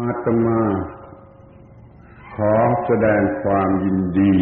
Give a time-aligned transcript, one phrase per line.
[0.00, 0.62] อาตมา
[2.34, 2.54] ขอ
[2.86, 4.34] แสดงความยินดี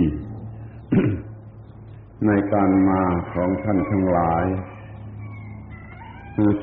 [2.27, 4.45] ในการมาของท่านทั้งหลาย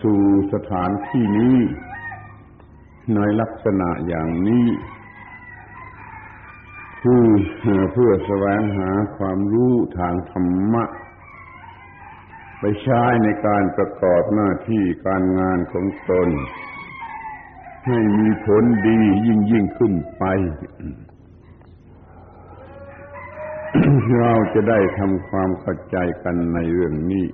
[0.02, 0.22] สู่
[0.54, 1.58] สถานที่นี้
[3.16, 4.68] ในลักษณะอย่างนี้
[7.02, 7.26] คือ
[7.94, 10.86] เพื่อแสวงหาความรู้ทางธรรมะ
[12.60, 16.30] ไปใช้ในการประกอบหน้าที่การงานของตน
[17.86, 20.24] ให้มีผลดียิ่งยิ่งขึ้นไป
[24.20, 27.26] เราจะได้ทำความเข้าใจกันในเรื่องนี้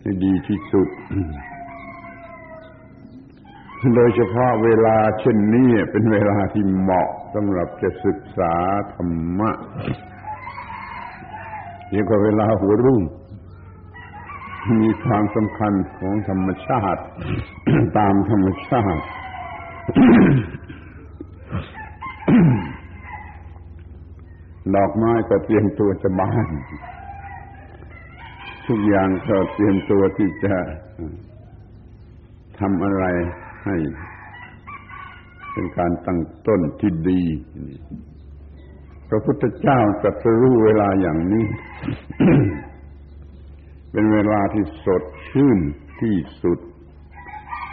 [0.00, 0.88] ให้ดีที่สุด
[3.94, 8.54] โดยเฉพาะเวลาเช่นนี้เป็นเวลาที่เหมาะสำหรับจะศึกษา
[8.92, 9.50] ธรรมะ
[11.90, 13.02] เรียกว่าเวลาหัวรุ่ง
[14.70, 17.02] มีความสำคัญของธรรมชาติ
[17.98, 19.04] ตามธรรมชาติ
[24.74, 26.46] ดอกไม้ก็เตรียมตัวจะบาน
[28.66, 30.54] ทุกอย่างก็เตรียมตัวที่จะ
[32.58, 33.04] ทำอะไร
[33.64, 33.76] ให้
[35.52, 37.22] เป็นการตั้งต้นที่ดี
[39.08, 41.44] พระพุทธเจ้าตรัสรู้เวลาอย่างนี้
[43.92, 45.58] เป็นเวลาที่สดชื่น
[46.00, 46.58] ที่สุด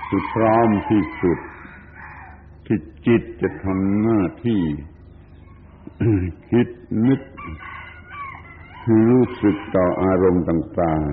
[0.08, 1.40] คือพร้อมที่สุด
[2.66, 4.62] ที่จิตจะทำหน้าที่
[6.50, 6.68] คิด
[7.08, 7.22] นึก
[9.10, 11.10] รู้สึกต่ออารมณ์ต่าง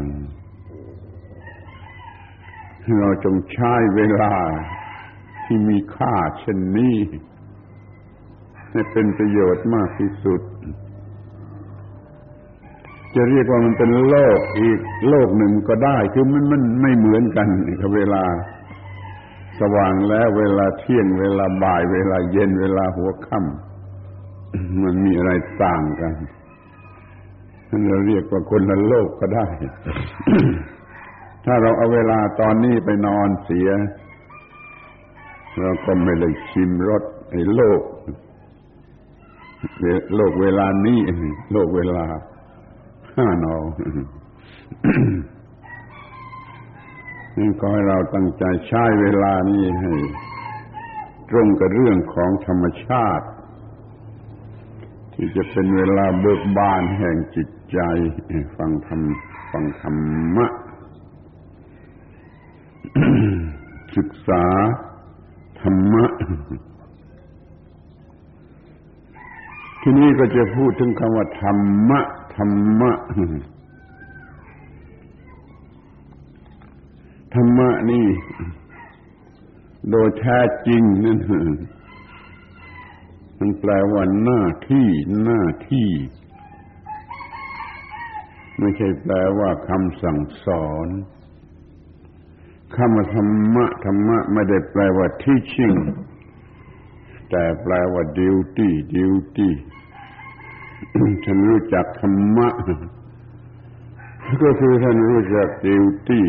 [2.03, 4.35] ๆ เราจงใช้เวลา
[5.45, 6.97] ที่มีค่าเช่นนี้
[8.71, 10.41] ให้เป็นประโยชน์มากที่สุด
[13.17, 17.49] จะเรียกว่ามันเป็นโลกอีกโลกหนึ่งก็ได้ คือมันมันไม่เหมือนกัน
[17.81, 18.23] กับเวลา
[19.61, 25.31] สว่างแล้วเวลาเที่ยงเวลาบ่าย เวลาเย็นเวลาหัวค่ำมันมีอะไร
[25.63, 26.15] ต่างกัน
[27.89, 29.47] เราเรียกว่าคนละโลกก็ได้
[31.45, 33.69] ถ้าเราเอาเวลาตอนนี้ไปนอนเสีย
[35.61, 37.83] เราก็ไม่ได้ชิมรสไอ้โลก
[40.17, 41.01] โลกเวลานี้
[41.53, 42.05] โลกเวลา
[43.17, 43.57] ห้านอ
[47.39, 49.93] นี่ก็ให้เราตั้งใจใช้เวลานี้ให้
[51.31, 53.27] ตรงกับเรื่องของธรรมชาติ
[55.15, 57.79] ที่จะเป็นเวลาเบิกบานแห่งจิตใจ
[58.57, 59.01] ฟังธรรม
[59.51, 60.05] ฟังธรร
[60.37, 60.47] มะ
[63.97, 64.45] ศึกษา
[65.61, 66.05] ธรรมะ
[69.83, 72.01] ที่นี้ก็จะพูดถึงคำว่าธรรมะ
[72.37, 72.93] ธรรมะ
[77.35, 78.09] ธรรมะนี่
[79.91, 81.19] โดยแท้จริงนั่น
[83.39, 84.89] มันแปลว่าหน้าที่
[85.25, 85.89] หน้าที่
[88.59, 90.89] ไม่ใช่แปลว่าคำสั่งสอน
[92.77, 95.79] คำว่าธรรมะธรรมะไม่ได้แปลว่า teaching
[97.31, 99.51] แต่แปลว่า duty duty
[101.25, 102.49] ท่านรู้จักธรรมะ
[104.43, 106.23] ก็คือท่านรู้จัก duty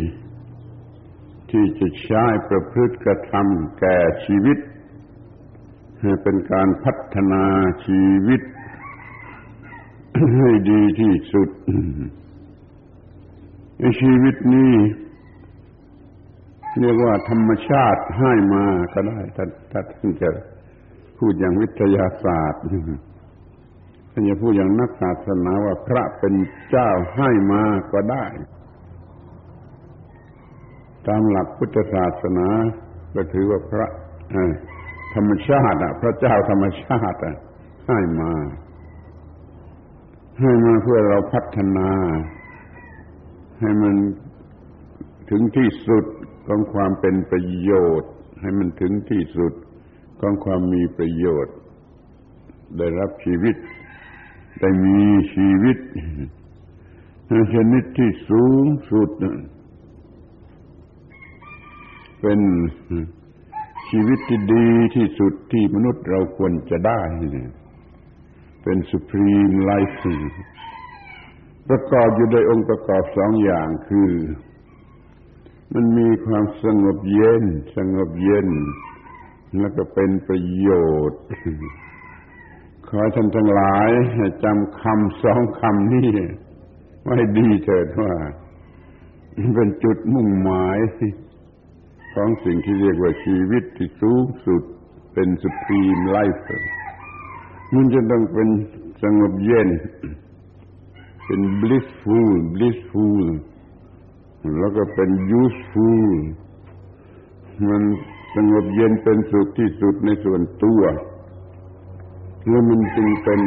[1.49, 4.57] ที่จะใช้ประพฤติกระทำแก่ชีวิต
[6.01, 7.43] ให้เป็นการพัฒนา
[7.85, 8.41] ชีวิต
[10.37, 11.49] ให้ดีที่สุด
[13.79, 14.73] ในชีวิตนี้
[16.79, 20.29] เรียกว่าธรรมชาติให้มาก็ได้ถ้าถ้าท่านจะ
[21.17, 22.63] พูดอย่างวิทยาศาสตร์
[24.17, 26.33] ท่านจะพูดอย่างนักศาสนาว่าพระเป็น
[26.69, 28.25] เจ้าให้มาก็ได้
[31.07, 32.47] ตามหลักพุทธศาสนา
[33.15, 33.87] ก็ถือว่าพระ
[35.15, 37.35] ธรรมชาติอะ พระเจ้าธรรมชาติอะ
[37.87, 38.33] ให้มา
[40.41, 41.91] ให้มาเพื่อเราพัฒนา
[43.59, 43.95] ให้มัน
[45.29, 46.05] ถึงที่สุด
[46.47, 48.11] ของความเป็นประโยชน์
[48.41, 49.53] ให้มันถึงที่สุด
[50.19, 51.55] ของความมีประโยชน์
[52.77, 53.57] ได้รับชีวิต
[54.59, 55.01] ได้มี
[55.33, 55.77] ชีวิต
[57.53, 59.09] ชนิดที่สูงสุด
[62.21, 62.39] เป็น
[63.89, 67.01] ชีวิตที่ดีที่สุดที่มนุษย์เราควรจะได้
[68.63, 70.33] เป็นสุพรีมไลฟ์
[71.67, 74.11] ประกอบอยู่โดยองค์ประกอบสองอย่างคือ
[75.73, 77.43] มันมีความสงบเย็น
[77.77, 78.49] สงบเย็น
[79.59, 80.69] แล้วก็เป็นประโย
[81.09, 81.23] ชน์
[82.89, 83.89] ขอท่านทั้งหลาย
[84.43, 86.09] จำคำสองคำนี้
[87.03, 88.13] ไว้ดีเถิดว่า
[89.55, 90.79] เป็นจุดมุ่งหมาย
[92.13, 94.63] ของสิ่งที่เรียกว่าชีวิตที่สูงสุด
[95.13, 96.43] เป็นสุพรีมไลฟ์
[97.73, 98.47] มันจะต้องเป็น
[99.03, 99.69] สงบเย็น
[101.25, 103.25] เป็น blissful blissful
[104.59, 105.09] แล้วก็เป็น
[105.41, 106.09] useful
[107.69, 107.83] มัน
[108.35, 110.81] สงบเย็นเป็นสุขที่สุดในส่วนตัว
[112.49, 113.41] แล้วมันจึงเป็น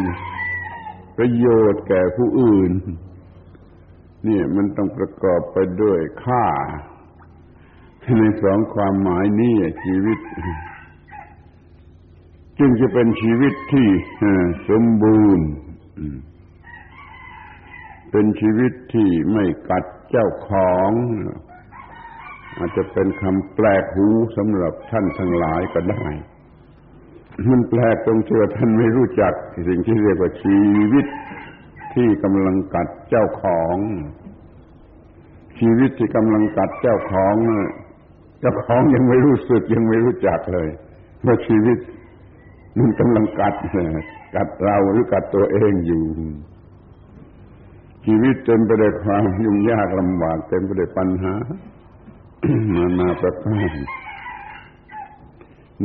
[1.17, 2.73] ประโยชน์แก่ผู้อื่น
[4.26, 6.47] นี่มันต้องประกอบไปด้วยค่า
[8.19, 9.55] ในสองความหมายนี้
[9.85, 10.19] ชีวิต
[12.58, 13.88] จึงจะเป็นชีวิตที่
[14.69, 15.49] สมบูรณ์
[18.11, 20.91] เป็นชีวิตที่ไม่กัดเจ้าของ
[22.56, 24.06] อาจจะเป็นคำแปลกหู
[24.37, 26.06] สำหรับท่านทั้งหลายก็ได้
[27.50, 29.32] มันแปลกตรงที่ว่าท่านไม่รู้จัก
[29.69, 30.59] สิ่งที่เรียกว่าชี
[30.93, 31.06] วิต
[31.94, 33.77] ที่กำลังกัดเจ้าของ
[35.59, 37.35] ชีวิตที่กำลังกัดเจ้าของ
[38.41, 40.69] เจ้าของยังไม่รู้สึกยังไม่รู้จักเลย
[41.27, 41.79] ว่าชีวิต
[42.79, 43.55] มันกำลังกัด
[44.35, 46.05] กัดเราหรือกัดตัวเองอยู่
[48.06, 51.35] ชีวิตเต็มไปด้วยความยุ่งยากลำบากเต็มไปด้วยปัญหา
[52.75, 53.77] นานาประการ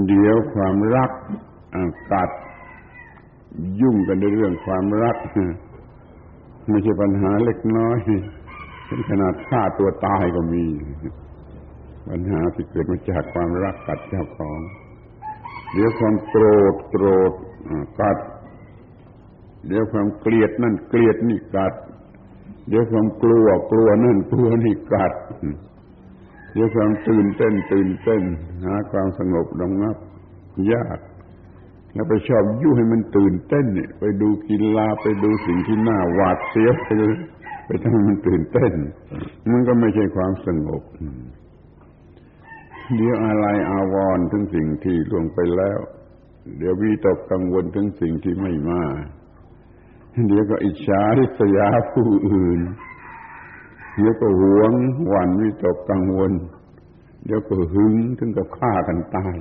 [0.08, 1.12] เดี๋ยวความรัก
[2.12, 2.30] กัด
[3.82, 5.18] ยุ่งกันในเรื่องความรัก
[6.70, 7.98] ไม่ใช่ปัญหาเล็กน้อย
[9.10, 10.66] ขนาดฆ่าตัวตายก็มี
[12.10, 14.60] ปัญหาที่เกิดมาจากความรักกัดเจ้าของ
[15.74, 17.34] เดี๋ยวความโกรธโกรธ
[18.00, 18.18] กัด
[19.68, 21.74] เดี๋ยวความเกลียดนั่นเกลียดนี่กัด
[22.70, 25.14] เดี๋ยวความกลัวกลัวนั่นกลัวนี่กัด
[26.56, 28.24] เดี๋ยวความตื่นเต้นตื่นเต้น
[28.66, 29.98] หาความสงบดงับ
[30.74, 31.00] ยาก
[31.94, 36.88] แล้วไปชอบยุ่ให้มันตื่นเต้นเนี่ยไปดูกีฬาไปดูสิ่งที่น่าหวาดเสียวไป
[37.66, 38.74] ไปทำให้มันตื่นเต้น
[39.52, 40.84] มันก็ไม่ใช่ความสงบ
[42.96, 45.80] เดี๋ยวอะไรอาวรถึงสิ่งที่ล่วงไปแล้ว
[46.58, 48.84] เดี๋ยววิตกกังวลถึงสิ่งที่ไม่มา
[50.28, 52.60] เดี๋ยวก็อิจฉาริษยาผู้อื่น
[53.98, 54.72] เดี๋ยวก็หวง
[55.08, 56.32] หวั่นวิตกกังวล
[57.26, 59.36] เดี๋ยวก็หึงถึงกับฆ่ากันตาย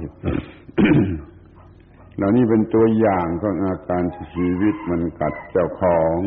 [2.17, 4.03] เหล่านี้เป็นตัวอย่างของอาการ
[4.35, 6.19] ชีวิตมันกัดเจ้าของ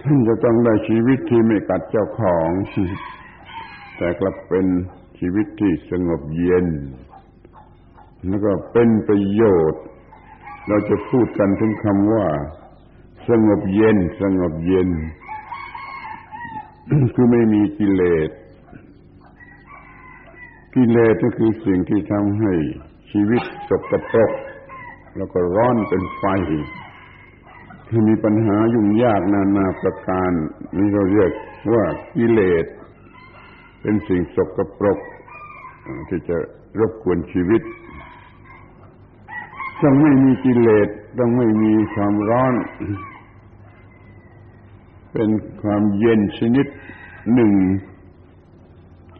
[0.00, 2.48] ท่านจะต้องได้ชีวิตที่ไม่กัดเจ้าของ
[3.96, 4.66] แต่กลับเป็น
[5.18, 6.66] ชีวิตที่สงบเย็น
[8.26, 9.42] แล้วก็เป็นประโย
[9.72, 9.82] ชน์
[10.68, 12.26] เราจะพูดกันถึงคำว่า
[13.28, 14.88] สงบเย็น สงบเย็น
[17.14, 18.30] คือไม่มีกิเลส
[20.74, 22.52] กิเลสก็คือสิ่งที่ทำให้
[23.10, 24.30] ชีวิตสกปรก
[25.16, 26.24] แล้วก็ร้อนเป็นไฟ
[27.88, 30.32] ที่มีปัญหายุ่งยากนานาประการ
[30.76, 31.32] นี่เราเรียก
[31.72, 31.84] ว่า
[32.16, 32.66] กิเลส
[33.80, 34.98] เป็นสิ่งสกปรก
[36.08, 36.36] ที่จะ
[36.78, 37.62] รบกวนชีวิต
[39.82, 40.88] ต้องไม่มีกิเลส
[41.18, 42.54] ต้องไม่มีความร้อน
[45.12, 45.30] เป็น
[45.62, 46.66] ความเย็นชนิด
[47.34, 47.52] หนึ่ง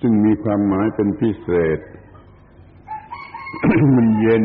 [0.00, 1.78] ซึ่งมีความหมายเป็นพิเศษ
[3.96, 4.44] มันเย็น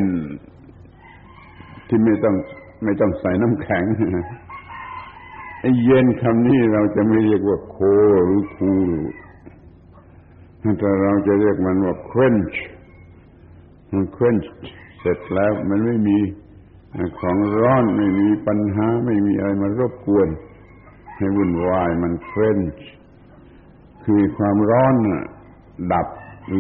[1.88, 2.36] ที่ไม่ต้อง
[2.84, 3.86] ไม่ต้องใส่น้ำแข็ง
[5.60, 7.78] ไอ้เย็นคำนี้เราจะไม่เรียกว่าโค
[8.26, 8.92] หรือคูล
[10.80, 12.56] แต่เราจะเรียกมันว่า quench
[13.92, 14.48] มัน quench
[15.00, 16.18] เสร็จแล้วมันไม่มี
[17.20, 20.28] ของร้อนไม่มีปัญหาไม่มีอะไรมารบกวน
[21.18, 22.82] ให้วุ่นวายมัน quench
[24.06, 24.96] คือความร้อน
[25.94, 26.08] ดับ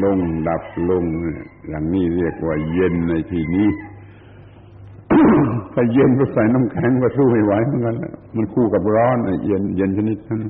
[0.03, 0.17] ลง
[0.49, 1.03] ดับลง
[1.67, 3.69] อย่างนี้เรียกว่าเย็นในที่นี้
[5.73, 7.95] ถ้าเย็นก็ใส่น้ำแข็งก็สู้ไม่ไหวเหมือนกัน
[8.35, 10.41] มันคู่กับร้อนเย็นเย็นชนิดนั้น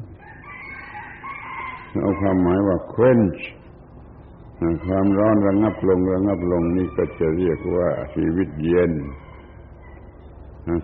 [2.01, 3.39] เอาความหมายว่า quench
[4.85, 8.91] ความร้อนระงับลงระงับลงนี่ก็จะเรียกว่าชีวิตเย็น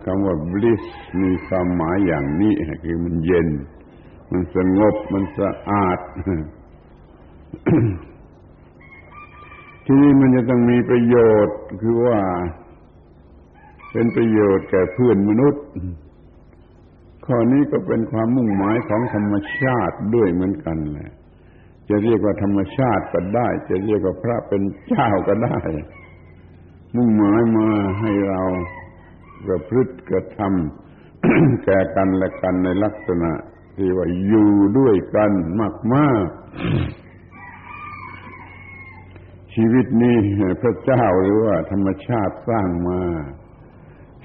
[0.05, 0.83] คำว่า bliss
[1.21, 3.47] มีความหมายอย่างนี้คือมันเย็น
[4.31, 5.99] มันสงบมันสะอาด
[9.85, 12.19] ที่นี้มันจะต้องมีประโยชน์คือว่า
[13.91, 15.63] เป็นประโยชน์แก่เพื่อนมนุษย์
[17.25, 21.11] ข้อนี้ก็เป็นความมุ่งหมายของธรรมชาติด้วยเหมือนกันแหละ
[21.89, 25.57] จะเรียกว่าธรรมชาติก็ได้ จะเรียกว่าพระเป็นเจ้าก็ได้
[26.95, 27.67] มุ่งหมายมา
[27.99, 28.43] ให้เรา
[29.45, 33.31] ประพฤติกระทำแก่กันและกันในลักษณะ
[33.75, 35.31] ที่ว่าอยู่ด้วยกัน
[35.93, 36.35] มากๆ
[39.53, 40.15] ชีวิตนี้
[40.61, 43.01] พระเจ้าหรือว่าธรรมชาติสร้างมา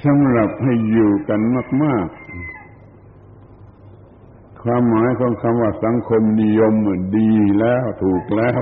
[0.05, 1.41] สำหรับให้อยู่กัน
[1.85, 2.19] มาก ๆ
[4.63, 6.75] ความหมายของคำว่าสังคมนิยม
[7.17, 8.61] ดีแล้วถูกแล้ว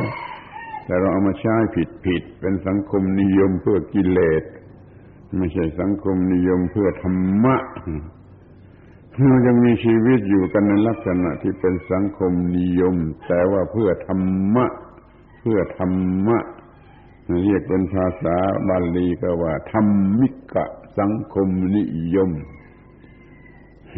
[0.85, 4.43] แต่เราเอามาใช้ผิดผิดเป็นสังคมนิยมเพื่อกิเลส
[5.38, 7.57] ไม่ใช่สังคมนิยมเพื่อธรรมะ
[9.28, 12.95] เรายังมีชีวิตอยู่กันในลักษณะที่เป็นสังคมนิยม
[13.26, 14.66] แต่ว่าเพื่อธรรมะ
[15.40, 16.38] เพื่อธรรมะ
[17.43, 18.37] เรียกเป็นภาษา
[18.69, 19.87] บาลีก็ว่าธรร
[20.19, 20.64] มิกะ
[20.99, 22.31] สังคมนิยม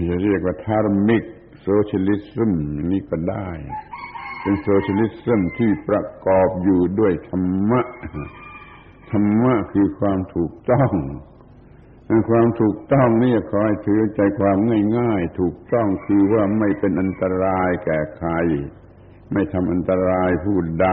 [0.09, 1.25] จะเรียกว่าธรรมิก
[1.63, 2.53] socialism
[2.91, 3.49] นี่ก็ได้
[4.41, 7.81] เป็น socialism ที่ประกอบอยู่ด้วยธรรมะ
[9.11, 10.93] ธรรมะคือความถูกต้อง
[12.31, 14.57] ความถูกต้องนี่ขอให้ถือใจความ
[14.99, 18.31] ง่ายๆ ถูกต้องคือว่าไม่เป็นอันตรายแก่ใคร
[19.33, 20.89] ไม่ทำอันตรายผู้ใด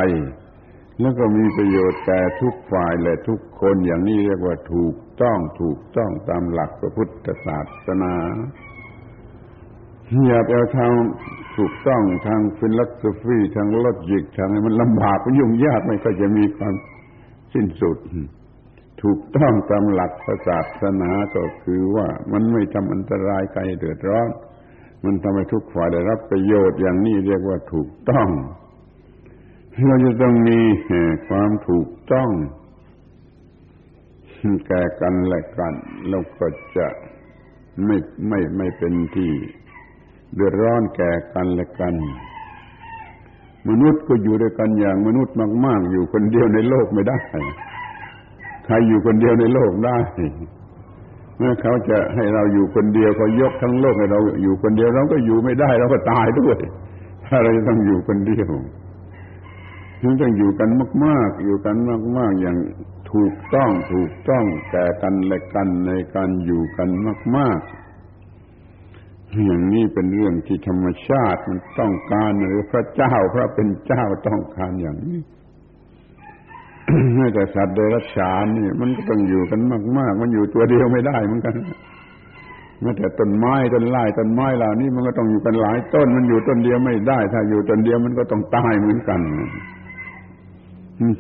[1.02, 8.16] แล้วก็มีประโยชน์แก่ทุกฝ่ายและทุกคนอย่างนี้เรียกว่าถูกต้องถูกต้องตามหลักพระพุทธศาสนา
[10.28, 10.92] อย่าไปเอาทาง
[11.58, 16.74] ถูกต้องทางฟิลโสฟีทางลอจิกทางมันลำบากยุ่งยากไม่ก็จะมีความ
[17.56, 17.98] สิ้นสุด
[19.02, 20.14] ถูกต้องตามหลัก
[20.48, 24.30] ศาสนาก็คือว่ามันไม่ทำอันตรายใครเดือดร้อน
[25.06, 28.30] มันทำให้ทุกฝ่ายได้รับประโยชน์อย่างนี้เรียกว่าถูกต้อง
[29.88, 30.60] เราจะต้องมี
[31.28, 32.30] ความถูกต้อง
[34.68, 35.74] แก่กันและกัน
[36.10, 36.48] เราก็
[36.78, 36.88] จะ
[37.86, 37.98] ไม่
[38.28, 39.32] ไม่ไม่เป็นที่
[40.36, 41.94] เดือดร้อนแก่กันและกัน
[43.70, 47.18] มนุษย์ก็อยู่ด้วยกันอย่างมนุษย์มาก ๆ อยู่คนเดียวในโลกไม่ได้
[48.66, 49.98] ใครอยู่คนเดียวในโลกได้
[51.38, 56.58] เมื่อเขาจะให้เราอยู่คนเดียวเขายกทั้งโลกให้เราอยู่คนเดียวเราก็อยู่ไม่ได้เราก็ตายด้วย
[57.28, 58.50] ถ้าเราจะต้องอยู่คนเดียว
[60.02, 60.70] ถึงต้องอยู่กัน
[61.06, 61.76] มาก ๆ อยู่กัน
[62.18, 62.58] มาก ๆ อย่าง
[63.12, 66.90] ถูกต้องถูกต้องแก่กันและกันในการอยู่กัน
[67.36, 67.85] มาก ๆ
[69.46, 75.20] อย่างนี้เป็นเรื่องที่ธรรมชาติมันต้องการหรือพระเจ้าพระเป็นเจ้าต้องการอย่างนี้
[77.34, 79.62] แต่สัตว์เดรัจฉานนี่ มันก็ต้องอยู่กัน
[79.98, 81.56] มาก ๆ มันอยู่ตัวเดียวไม่ได้เหมือนกัน
[82.82, 89.22] แม้แต่ต้นไม้ต้นไม้ต้นไม้เหล่านี้มันก็ต้องอยู่กันหลายต้น มันอยู่ต้นเดียวไม่ได้ ถ้าอยู่ต้นเดียวมันก็ต้องตายเหมือนกัน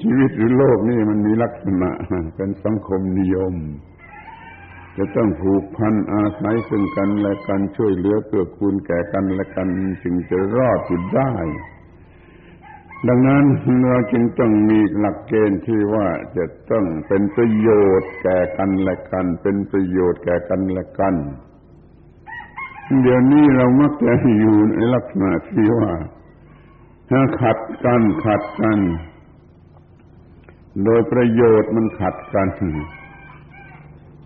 [0.01, 1.91] ชีวิตหรือโลกนี่มันมีลักษณะ
[2.35, 3.53] เป็นสังคมนิยม
[4.97, 9.67] จะต้องผูกพันอาศัยซึ่งกันและกันช่วยเหลือเกื้อกูลแก่กันและกัน
[10.03, 11.33] จึงจะรอดอยู่ได้
[13.07, 13.43] ดังนั้น
[13.89, 21.15] เราจึงต้องมีหลักเกณฑ์ที่ว่าจะต้องเป็นประโยชน์แก่กันและกัน เป็นประโยชน์แก่กันและกัน
[23.01, 25.91] เดี๋ยวนี้เรามักจะอยู่ในลักษณะที่ว่า
[27.09, 28.79] ถ้าขัดกันขัดกัน
[30.83, 32.47] โดยประโยชน์มันขัดกัน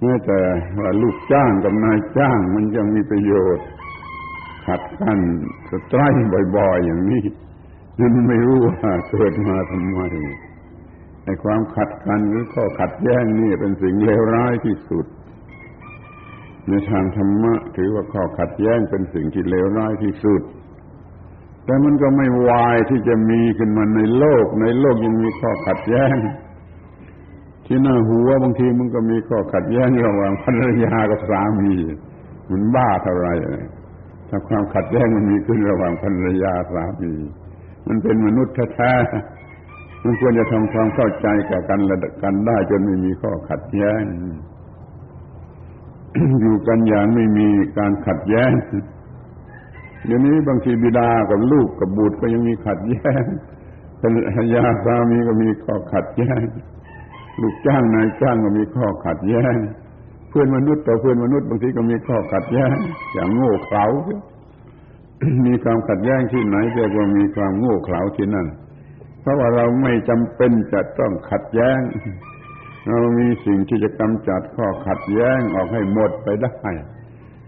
[0.02, 0.42] แม้แต่
[0.80, 3.66] ว่าลูกจ้างกับนายจ้างมันยังมีประโยชน์
[4.66, 5.20] ขัดกัน
[5.70, 7.24] สไตร์บ่อย ๆ อย่างนี้
[8.00, 10.00] นั่นไม่รู้ว่าเกิดมาทำไม
[11.26, 15.06] ในความขัดกันหรือข้อขัดแย้งนี่เป็นสิ่งเลวร้ายที่สุด
[16.68, 20.42] ในทางธรรมะถือว่าข้อขัดแย้งเป็นสิ่งที่เลวร้ายที่สุด
[21.66, 26.16] แต่มันก็ไม่วายที่จะมีขึ้นมาในโลก ในโลกยังมีข้อขัดแย้ง
[27.72, 31.74] ที่หน้าหัวบางทีมันก็มีข้อขัดแย้งระหว่างภรรยากับสามี
[32.50, 33.28] มันบ้าเท่าไร
[34.30, 37.14] ถ้าความขัดแย้งมันมีขึ้นระหว่างภรรยาสามี
[37.88, 44.04] มันเป็นมนุษย์แท้ๆมันควรจะทำความเข้าใจกับกันและกันได้จนไม่มีข้อขัดแย้ง
[46.42, 47.48] อยู่กันอย่างไม่มี
[47.78, 48.52] การขัดแย้ง
[50.06, 53.24] เดี๋ยวนี้บางทีบิดากับลูกกับบุตรก็ยังมีขัดแย้ง
[54.02, 54.08] ภร
[54.42, 56.44] รยาสามีก็มีข้อขัดแย้ง
[57.42, 59.56] ลูกจ้างนายจ้างก็มีข้อขัดแย้ง
[60.30, 62.76] เพื่อนมนุษย์ต่อเพื่อนมนุษย์บางทีก็มีข้อขัดแย้ง
[63.14, 63.86] อย่างโง่เขลา
[65.48, 68.48] มีความขัดแย้งที่ไหนเรียกว่ามีความโง่เขลาที่นั่น
[69.22, 71.80] เพราะว่าเราไม่จำเป็นจะต้องขัดแย้ง
[72.88, 76.72] เรามีสิ่งที่จะกำจัดข้อขัดแย้งออกให้หมดไปได้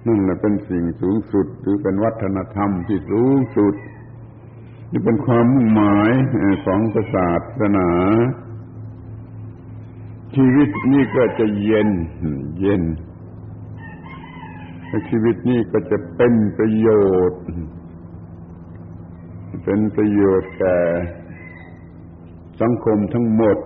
[0.07, 3.75] นั่นแหละเป็นสิ่งสูงสุดหรือเป็นวัฒนธรรมที่สูงสุด
[4.91, 6.11] นี่เป็นความมุ่งหมาย
[6.65, 6.79] ของ
[7.13, 7.29] ศา
[7.59, 7.89] สนา
[10.35, 11.89] ชีวิตนี้ก็จะเย็น
[12.59, 12.83] เย็น
[15.09, 16.89] ชีวิตนี้ก็จะเป็นประโย
[17.29, 17.41] ชน์
[19.63, 20.77] เป็นประโยชน์แก่
[22.61, 23.57] สังคมทั้งหมด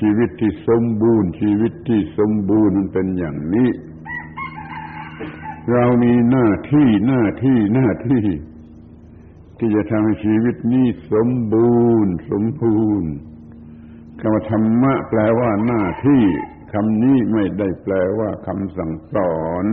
[0.00, 3.70] ชีวิตที่สมบูรณ์ ชีวิตที่สมบูรณ์มันเป็นอย่างนี้
[5.72, 8.24] เรามีหน้าที่หน้าที่หน้าที่
[9.58, 13.12] ที่จะทำให้ชีวิตนี้สมบูรณ์ สมบูรณ์
[14.20, 16.22] คำว่าธรรมะแปลว่าหน้าที่
[16.72, 19.66] คำนี้ไม่ได้แปลว่าคำสั่งสอน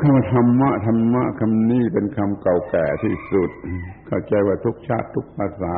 [0.00, 3.50] คำธรรมะธรรมะคำนี้เป็นคำเก่าแก่ที่สุด
[4.06, 5.76] เข้าใจว่าทุกชาติทุกภาษา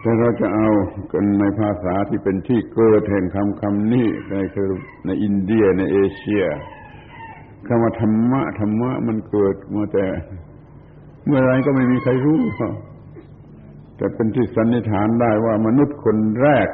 [0.00, 0.68] แต่เราจะเอา
[1.12, 4.34] กันในภาษาที่เป็นที่เกิดแห่งคำคำนี้ใน
[5.06, 6.44] ในอินเดียในเอเชีย
[7.66, 10.06] คำว่าธรรมะธรรมะมันเกิดมาแต่
[11.26, 12.40] เมื่อไรก็ไม่มีใครรู้
[14.02, 16.68] แต่เป็นที่สันนิษฐานได้ว่ามนุษย์คนแรก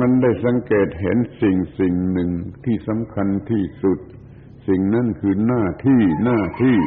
[0.00, 2.30] มันได้สังเกตเห็นสิ่งสิ่งหนึ่ง
[2.64, 3.98] ที่สำคัญที่สุด
[4.68, 6.78] สิ่งนั้นคือหน้าที่หน้าที่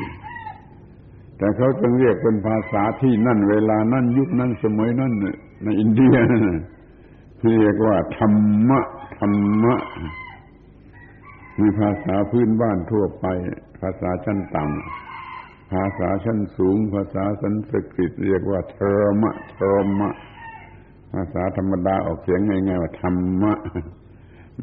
[1.38, 5.14] แต่เขาจึงเรียกเป็นภาษาที่นั่นเวลานั่นยุคนั้นสมัยนั้น
[5.64, 6.16] ในอินเดีย
[7.44, 8.34] เรียกว่าธรร
[8.70, 8.80] มะ
[9.20, 9.76] ธรรมะ
[11.60, 13.26] มีภาษาพื้นบ้านทั่วไป
[13.82, 15.09] ภาษาชั้นต่ำ
[15.72, 18.86] ภาษาชั้นสูง ภาษาสันสกฤตเรียกว่าเทร
[19.22, 19.66] มะเทร
[20.00, 20.10] มะ
[21.14, 23.54] ภาษาธรรมดาออกเสียงง่ายๆว่าธรรมะ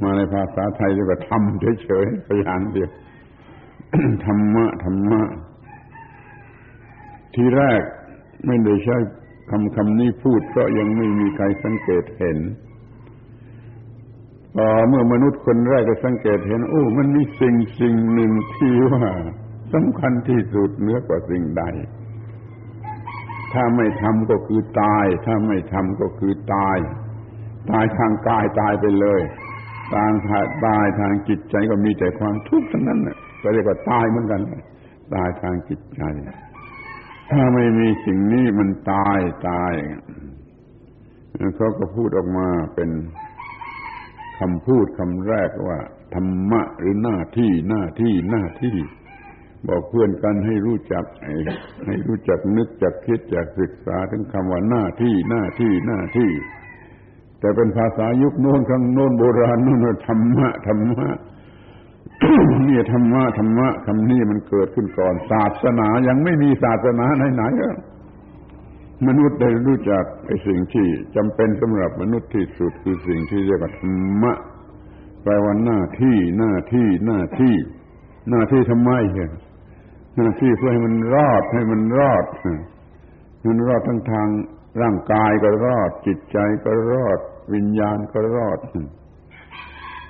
[0.02, 1.42] มาในภาษาไทยเรียกว่าธรรม
[1.82, 2.90] เฉยๆพยานเดียว
[4.24, 5.22] ธรรมะธรรมะ
[7.34, 7.82] ทีแรก
[8.46, 8.96] ไม่ได้ใช้
[9.50, 12.38] คำคำนี้พูดเพราะยังไม่มีใครสังเกตเห็น
[14.54, 19.08] พอเมื่อมนุษย์คนแรกได้สังเกตเห็น โอ้ มันมีสิ่งสิ่งหนึ่งที่ว่า
[19.74, 21.64] สำคัญที่สุดเหนือกว่าสิ่งใด
[23.52, 26.78] ถ้าไม่ทำก็คือตาย ถ้าไม่ทำก็คือตาย
[27.70, 29.20] ตายทางกายตายไปเลย
[29.94, 30.12] ทาง
[30.66, 34.40] ตายทางจิตใจก็มีแต่ความทุกข์ทั้งนั้นน่ะก็เรียกว่าตายเหมือนกัน
[35.14, 36.02] ตายทางจิตใจ
[37.30, 39.18] ถ้าไม่มีสิ่งนี้มันตาย
[39.48, 39.72] ตาย
[41.56, 42.90] เขาก็พูดออกมาเป็น
[44.38, 45.78] คำพูดคำแรกว่า
[46.14, 48.76] ธรรมะหรือหน้าที่หน้าที่หน้าที่
[49.68, 51.04] บอกเพื่อนกันให้รู้จัก
[51.86, 56.30] ให้รู้จักนึกจักคิดจักศึกษาถึงคำว่าหน้าที่หน้าที่หน้าที่
[57.40, 61.08] แต่เป็นภาษายุคโน้นครั้งโน้นโบราณโน้นธรรมะธรรมะ
[62.68, 74.32] นี่ธรรมะธรรมะคำนี้มันเกิดขึ้นก่อน ศาสนายังไม่มีศาสนาไหนๆมนุษย์ได้รู้จักไอ้สิ่งที่จำเป็นสำหรับมนุษย์ที่สุดคือสิ่งที่เรียกว่าธรรมะ
[75.22, 77.54] แปลว่าหน้าที่หน้าที่หน้าที่
[78.30, 78.92] หน้าที่ทำไม
[80.16, 82.24] หน้าที่เพื่อให้มันรอดให้มันรอด
[83.46, 84.28] มันรอดทั้งทาง
[84.82, 87.18] ร่างกายก็รอด จิตใจก็รอด
[87.54, 88.58] วิญญาณก็รอด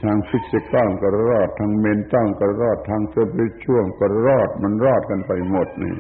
[0.04, 5.96] ทาง physical ก็รอด ทาง mental ก็รอด ทาง spiritual ก็รอด มันรอดกันไปหมดนี่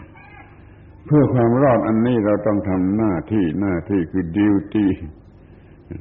[1.06, 4.90] เพื่อความรอดอันนี้เราต้องทำหน้าที่หน้าที่คือดิวตี้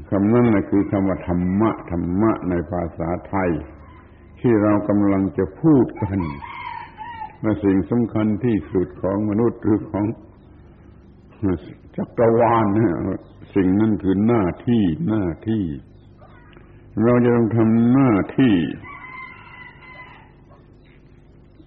[0.10, 3.50] คำนั้นนะคือคำว่าธรรมะธรรมะในภาษาไทย
[4.40, 6.20] ที่เรากำลังจะพูดกัน
[7.64, 10.06] สิ่งสำคัญที่สุดของมนุษย์หรือของ
[11.98, 12.94] จักรวาลเนี่ย
[13.56, 15.64] สิ่งนั้นคือหน้าที่หน้าที่
[17.04, 18.56] เราจะต้องทำหน้าที่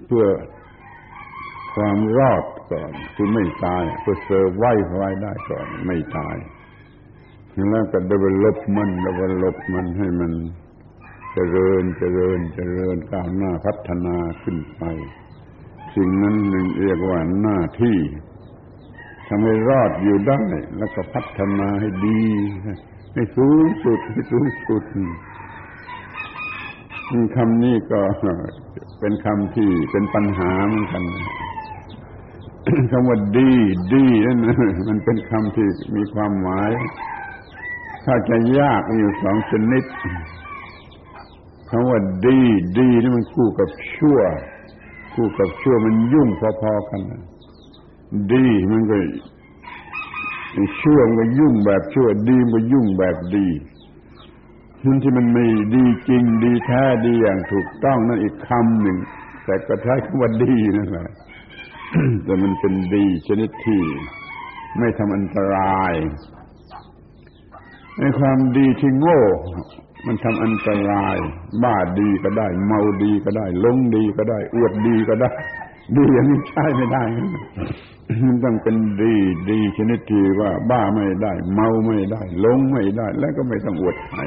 [0.06, 0.28] เพื่อ
[1.74, 6.36] ความรอดก่อนคือไม่ตายเพื่อเซอร์ไว้ไว้ได้ก่อนไม่ตาย
[7.70, 10.32] แล้วก็ development development ให้มัน
[11.32, 14.82] เจริญเจริญเจริญก้าวหน้าพัฒนาขึ้นไป
[15.94, 17.98] สิ่งนั้นหนึ่งเรียกว่าหน้าที่
[19.28, 20.40] ทำให้รอดอยู่ได้
[20.78, 22.22] แล้วก็พัฒนาให้ดี
[23.14, 24.82] ให้สูงสุดให้สูงสุด
[27.36, 28.00] คำนี้ก็
[29.00, 31.04] เป็นคำที่เป็นปัญหาเหมือนกัน
[32.90, 33.52] คำว่าดี
[33.94, 34.38] ดีนั่น
[34.88, 36.70] มันเป็นคำที่มีความหมาย
[38.04, 39.84] ถ้าจะยากอยู่สองชนิด
[41.70, 42.40] คำว่าดี
[42.78, 44.18] ดีนี่มันคู่กับชั่ว
[45.20, 47.00] คู่กับชั่วมันยุ่งพอๆกัน
[48.32, 48.96] ดีมันก็
[50.80, 53.48] ชั่วมันก็ยุ่งแบบชั่ว ดีมันก็ยุ่งแบบดี
[54.84, 58.96] มันที่มันไม่ดีจริงดีแท้ดีอย่างถูกต้องนั่นอีกคำหนึ่ง
[59.44, 61.08] แต่ก็ใช้คำว่าดีนั่นแหละ
[62.24, 63.82] แต่มันเป็นดีชนิดที่
[64.78, 65.94] ไม่ทำอันตราย
[67.98, 69.20] ในความดีที่โง่
[70.08, 71.16] มันทำอันตราย
[71.64, 75.30] บ้าดีก็ได้ เมาดีก็ได้ลงดีก็ได้อวดดีก็ได้
[75.96, 77.02] ดีอย่างนี้ใช้ไม่ได้
[78.24, 79.14] มันต้องเป็นดี
[79.50, 84.20] ดีชนิดที่ว่า บ้าไม่ได้ เมาไม่ได้ลงไม่ได้ แล้วก็ไม่ต้องอวดใคร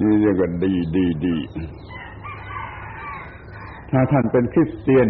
[0.00, 1.36] นี่เรียกว่าดีดีดี
[3.90, 5.08] ถ้าท่านเป็นคริสเตียน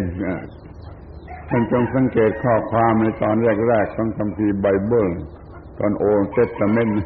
[1.49, 3.35] ท่านจงสังเกตข้อความในตอน
[3.67, 5.09] แรกๆของคัมภีร์ไบเบิล
[5.79, 6.97] ตอนโอเตสเมนต์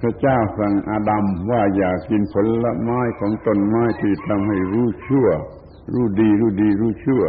[0.00, 5.28] พระเจ้าสั่งอาดัมว่าอย่ากินผลไม้ของต้นไม้ที่ทำให้รู้ชั่ว
[5.92, 7.22] รู้ดี รู้ดี รู้ชั่ว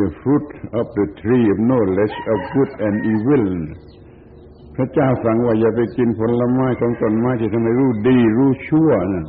[0.00, 3.46] The fruit of the tree of knowledge of good and evil
[4.76, 9.26] พระเจ้าสั่งว่าอย่าไปกินผลไม้ของต้นไม้ที่ทำให้รู้ดี รู้ชั่วนั่น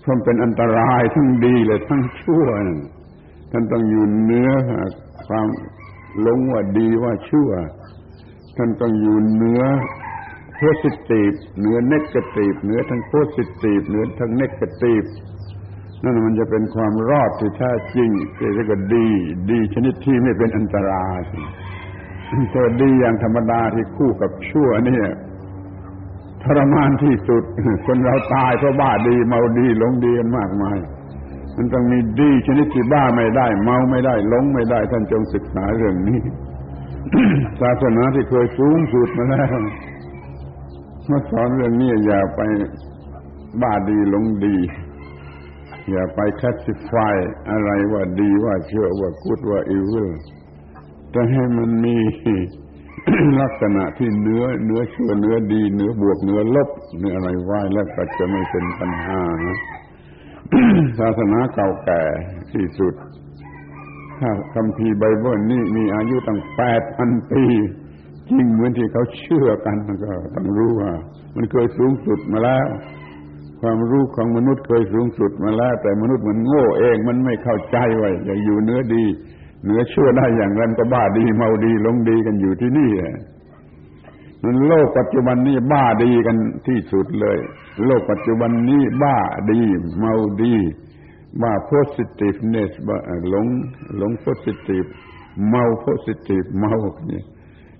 [0.00, 2.80] เพราะเป็นอันตรายทั้งดีเลยทั้งชั่วนั่น
[3.50, 4.50] ท่านต้องอยู่เนื้อ
[5.28, 5.46] ความ
[6.20, 7.50] หลงว่าดีว่าชั่ว
[8.58, 9.62] ท่านต้องอยู่เหนือ
[10.54, 15.04] โพสิทีฟเหนือเนกาทีฟเหนือทั้งโพสิทีฟเหนือทั้งเนกาทีฟ
[16.02, 18.10] นั่นมันจะเป็นความรอดที่แท้จริง
[18.54, 19.08] เรียกว่าดี
[19.50, 21.20] ดีชนิดที่ไม่เป็นอันตราย
[22.54, 25.00] ตัวดีอย่างธรรมดาที่คู่กับชั่วนี่
[26.42, 27.42] ทรมานที่สุด
[27.86, 30.78] คนเราตายเพราะบ้าดี เมาดีหลงดีกันมากมาย
[31.56, 36.20] มันต้องมีดีชนิดที่บ้าไม่ได้ เมาไม่ได้หลงไม่ได้ ท่านจงศึกษาเรื่องนี้
[37.60, 39.58] ศาสนาที่เคยสูงสุดมาแล้ว
[41.10, 42.40] มาสอนเรื่องนี้อย่าไป
[43.62, 44.56] บ้าดีหลงดี
[45.90, 47.16] อย่าไปคลาสสิฟาย
[47.50, 50.10] อะไรว่าดีว่าเชื่อว่ากุดว่าอีวิล
[51.10, 51.96] แต่ให้มันมี
[53.40, 56.68] ลักษณะที่เนื้อเนื้อชั่วเนื้อดีเนื้อบวกเนื้อลบ
[56.98, 59.22] เนื้ออะไรไหวแล้วก็จะไม่เป็นปัญหา
[60.98, 62.02] ศาสนาเก่าแก่
[62.52, 62.94] ที่สุด
[64.54, 67.44] คำพีไบเบิลนี่มีอายุตั้งแปดพันปี
[68.30, 70.92] จริงเหมือนที่เขาเชื่อกันก็ต้องรู้ว่า
[71.36, 72.66] มันเคยสูงสุดมาแล้ว
[73.60, 79.04] ความรู้ของมนุษย์เคยสูงสุดมาแล้ว แต่มนุษย์มันโง่เองมันไม่เข้าใจว่าอย่ากอยู่เนื้อดี
[79.64, 82.90] เนื้อเชั่วได้อย่างนั้นก็บ้าดีเมาดีลงดีกันอยู่ที่นี่
[84.42, 87.38] มันโลกปัจจุบันนี้บ้าดีกันที่สุดเลย
[87.86, 89.16] โลกปัจจุบันนี้บ้า
[89.50, 89.60] ดี
[89.98, 90.54] เมาดี
[91.42, 92.96] บ้า positiveness บ้า
[93.30, 93.46] หลง
[93.98, 94.88] หลง positive
[95.48, 96.74] เมา positive เมา
[97.06, 97.24] เนี่ย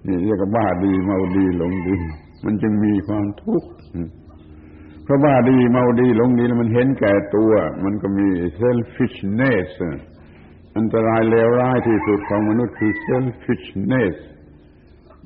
[0.06, 1.96] นี่เรียกว่าบ้าดีเมาดีหลงดี
[2.44, 3.70] มันจึงมีความทุกข์
[5.04, 7.50] เพราะบ้าดีเมาดีหลงดีแล้วมันเห็นแก่ตัว
[7.84, 8.28] มันก็มี
[8.60, 9.70] selfishness
[10.76, 14.16] อันตรายเลวร้ายที่สุดของมนุษย์คือ selfishness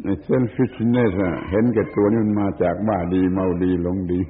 [0.04, 1.12] ใน selfishness
[1.50, 4.22] เห็นแก่ตัวนี่มันมาจากบ้าดีเมาดีหลงดี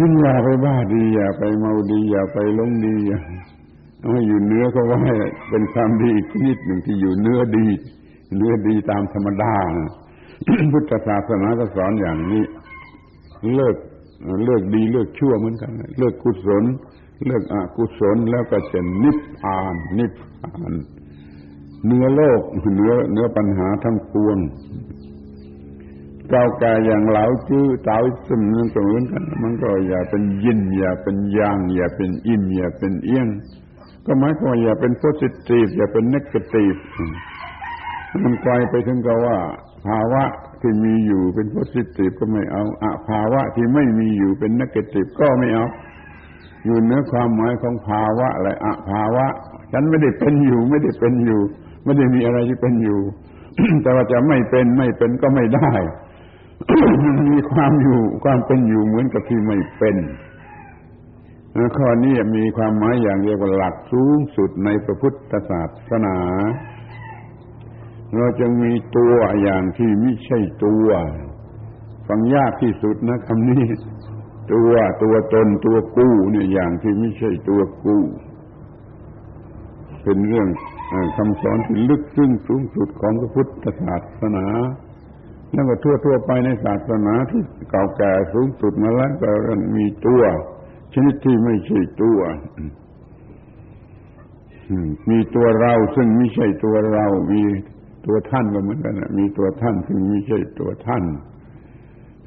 [0.00, 3.18] มันอย่าไปบ้าดีอย่าไปเมาดีอย่าไปหลงดีอย่า
[4.12, 4.98] ให้อยู่เนื้อเขาไว้
[5.50, 7.66] เป็นความดีอีกนิดหนึ่งที่อยู่เนื้อดี
[8.36, 9.54] เนื้อดีตามธรรมดา
[10.72, 12.44] พุทธศาสนาก็สอนอย่างนี้
[13.56, 13.76] เลิก
[14.44, 16.64] เลิกดีเลิกชั่วเหมือนกัน เลิกกุศล
[17.26, 20.72] เลิกอกุศลแล้วก็จะนิพพาน นิพพาน
[21.86, 22.40] เนื้อโลก
[22.74, 24.38] เนื้อเนื้อปัญหาทั้งปวง
[26.30, 33.28] เก่าแก่อย่างเหลาจื้อเต๋าซึมนั่นก็เหมือนกัน มันก็อย่าเป็นยิน อย่าเป็นยาง อย่าเป็นอินอย่าเป็นเอี้ยง
[34.06, 36.74] ก็หมายความอย่าเป็นโพสิทีฟอย่าเป็นเนกาทีฟ
[38.24, 39.36] มันไกลไปถึงกับว่า
[39.86, 40.24] ภาวะ
[40.60, 45.66] ที่มีอยู่เป็นโพสิทีฟก็ไม่เอาอะภาวะที่ไม่มีอยู่เป็นเนกาทีฟก็ไม่เอา
[46.64, 49.26] อยู่เนื้อความหมายของภาวะอะไรอะภาวะ
[49.72, 51.40] ฉันไม่ได้เป็นอยู่ไม่ได้เป็นอยู่
[51.84, 53.00] ไม่ได้มีอะไรที่เป็นอยู่
[53.82, 55.70] แต่ว่าจะไม่เป็นไม่เป็นก็ไม่ได้
[57.32, 59.96] มีความอยู่ความเป็นอยู่เหมือนกับที่ไม่เป็น
[61.76, 66.16] ข้อนี้มีความหมายอย่างเรียกว่าหลักสูงสุดในพระพุทธศาสนา
[68.14, 70.88] เราจะมีตัวอย่างที่ไม่ใช่ตัว
[72.08, 73.64] ฟังยากที่สุดนะคำนี้
[74.52, 78.02] ตัวตัวตนตัวกู้เนี่ยอย่างที่ไม่ใช่ตัวกู้
[80.02, 80.48] เป็นเรื่อง
[81.16, 84.46] คำสอนที่ลึกซึ้งสูงสุดของพระพุทธศาสนา
[85.52, 89.30] แล้วก็ทั่วทั่วไปในศาสนาที่เก่าแก่สูงสุดมาแล้วก็
[89.76, 90.22] มีตัว
[90.92, 92.20] ชนิดที่ไม่ใช่ตัว
[95.10, 97.42] มีตัวเราซึ่งไม่ใช่ตัวเรา มี
[98.06, 101.04] ตัวท่านก็เหมือนกันมีตัวท่านซึ่งไม่ใช่ตัวท่าน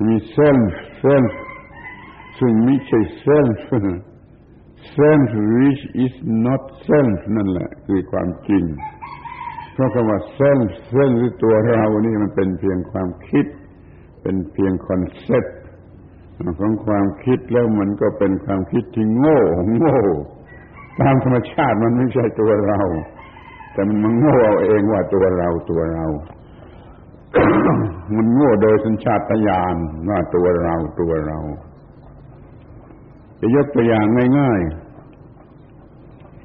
[0.05, 1.37] มีเซลฟ์เซลฟ์
[2.39, 3.59] ซึ่งไม่ใช่ self
[4.95, 8.63] self which is not self นั่นแหละ คือความจริง
[9.73, 13.45] เพราะคำว่า self self หรือตัวเรานี่มันเป็นเพียงความคิด
[14.21, 15.57] เป็นเพียง concept
[16.59, 19.39] ของความคิดแล้วมันก็เป็นความคิดที่โง่
[19.77, 19.99] โง่
[20.99, 22.79] ตามธรรมชาติมันไม่ใช่ตัวเรา
[23.73, 26.05] แต่มันมันโง่เอาเองว่าตัวเราตัวเรา
[28.15, 29.75] มันโง่โดยสัญชาตญาณ
[30.09, 31.39] ว่าตัวเราตัวเรา
[33.39, 34.05] จะยกตัวอย่าง
[34.39, 34.80] ง่ายๆ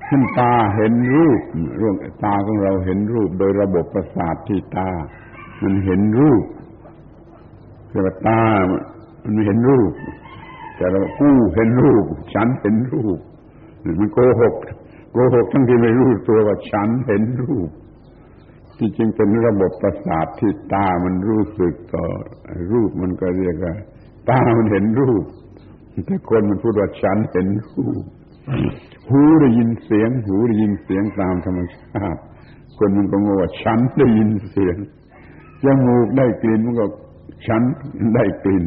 [0.09, 1.41] ขึ้นตาเห็นรูป
[1.79, 4.91] เรื่องตาของเราเห็นรูป โดยระบบประสาทที่ตา
[5.63, 6.45] มันเห็นรูป
[7.91, 8.43] แต่ว่าตา
[9.25, 9.93] มันเห็นรูป
[10.77, 13.19] แต่เรากู้เห็นรูป ฉันเห็นรูป
[13.99, 14.55] มันโกหก
[15.13, 17.71] โกหกทั้งที่ไม่รู้ตัวว่าฉันเห็นรูป
[18.79, 22.05] ที่จริงเป็นระบบประสาทที่ตา มันรู้สึกต่อ
[22.73, 23.75] รูปมันก็เรียกว่า
[24.31, 25.25] ตา มันเห็นรูป
[26.07, 28.05] แต่คนมันพูดว่าฉันเห็นหูป
[29.09, 32.21] หูได้ยินเสียง หูได้ยินเสียงตามธรรมชาติ
[32.77, 34.77] คนมันก็งงว่าฉันได้ยินเสียง
[35.65, 36.87] จมูกได้กลิ่นมันก็
[37.47, 37.63] ฉัน
[38.15, 38.67] ได้กลิ่น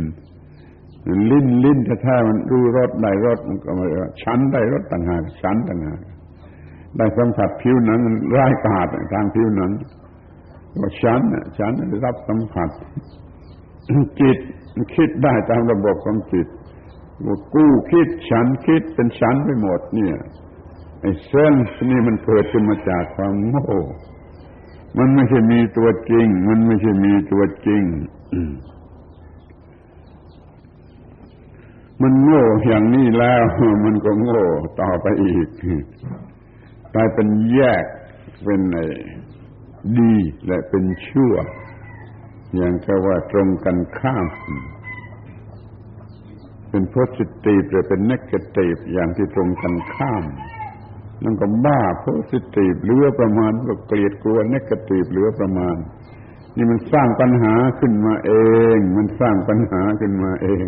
[1.32, 3.86] ลิ้นลิ้นถ้ามันรู้รสได้รสมันก็มา
[4.24, 6.00] ฉันได้รสต่างหากฉันต่างหาก
[6.98, 8.00] ได้สัมผัสผิวหนัง
[8.38, 9.72] ร้ายกาจทางผิวหนัง
[10.80, 11.22] ว่าฉัน
[11.60, 12.70] ฉันได้รับสัมผัส
[14.20, 14.38] จิต
[14.96, 16.48] คิดได้ตามระบบของจิต
[17.26, 20.16] ว่ากู้คิดฉันคิดเป็นฉันไปหมดเนี่ย
[21.02, 23.68] ไอ้เซนส์นี่มันเกิดขึ้นมาจากความโง่
[24.98, 27.84] มันไม่ใช่มีตัวจริง มันไม่ใช่มีตัวจริง
[32.02, 33.44] มันโง่อย่างนี้แล้ว
[33.86, 34.44] มันก็โง่
[34.82, 35.48] ต่อไปอีก
[36.94, 37.86] กลายเป็นแยก
[38.44, 38.86] เป็นไอ้
[39.98, 41.34] ดีและเป็นชั่ว
[42.56, 44.26] อย่างก็ว่าตรงกันข้าม
[46.70, 50.26] เป็นโพสิทีฟหรือเป็นเนกาทีฟอย่างที่ตรงกันข้าม
[51.24, 55.76] นั่นก็บ้าโพสิทีฟเหลือประมาณก็เกลียดกลัวเนกาทีฟเหลือประมาณ
[56.56, 58.32] นี่มันสร้างปัญหาขึ้นมาเอ
[58.76, 60.68] ง มันสร้างปัญหาขึ้นมาเอง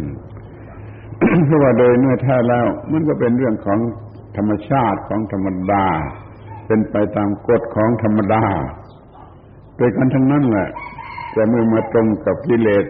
[1.46, 3.80] เพราะว่าโดยเนื้อแท้แล้ว มันก็เป็นเรื่องของ
[4.38, 5.86] ธรรมชาติของธรรมดา
[6.68, 8.44] เป็นไปตามกฎของธรรมดา
[9.78, 10.70] โดยกันทั้งนั้นแหละ
[11.34, 12.86] แต่เมื่อมาตรงกับกิเลส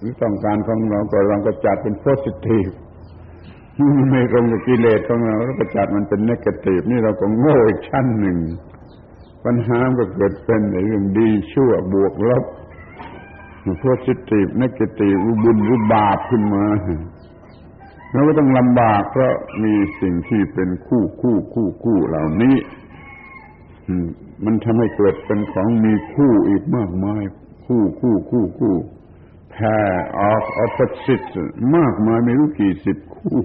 [0.00, 2.68] หรือต้องการของเราก็เราก็จัดเป็นโพสิทีฟ
[4.10, 8.38] ไม่ตรงกับกิเลสของเราเราก็จัดมันเป็นเนกาทีฟนี่เราก็โง่อีกชั้นหนึ่ง
[9.44, 12.44] ปัญหาก็เกิดเป็นในเรื่องดีชั่วบวกลบ
[13.78, 16.64] โพสิทีฟเนกาทีฟอุบุญอุบาปขึ้นมา
[18.12, 19.34] เราก็ต้องลำบากเพราะ
[19.64, 22.56] มีสิ่งที่เป็นคู่คู่คู่คู่เหล่านี้
[24.44, 27.22] มันทำให้เกิดเป็นของมีคู่อีกมากมาย
[27.66, 28.74] คู่คู่คู่คู่
[30.18, 31.22] ออฟออปสิต
[31.76, 33.40] มากมายไม่รู้กี่สิบคู่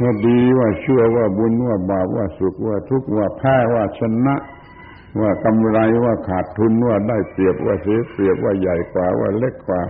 [0.00, 4.36] ว่าดีว่าเชั่วว่าบุญว่าบาปว่าสุขว่าทุกข์ว่าแพ้ว่าชนะ
[5.20, 9.82] ว่ากำไรว่าขาดทุนว่าได้เปรียบว่าเสียเปรียบว่าใหญ่กว่าว่าเล็กกว่า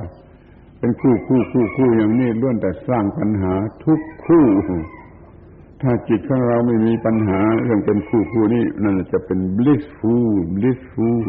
[0.78, 4.46] เป็นคู่คู่คู่คู่อย่างนี้ล้วนแต่สร้างปัญหาทุกคู่
[5.82, 11.24] ถ้าจิตของเราไม่มีปัญหาเรื่องเป็นคู่คู่นี้นั่นจะเป็น blissful blissful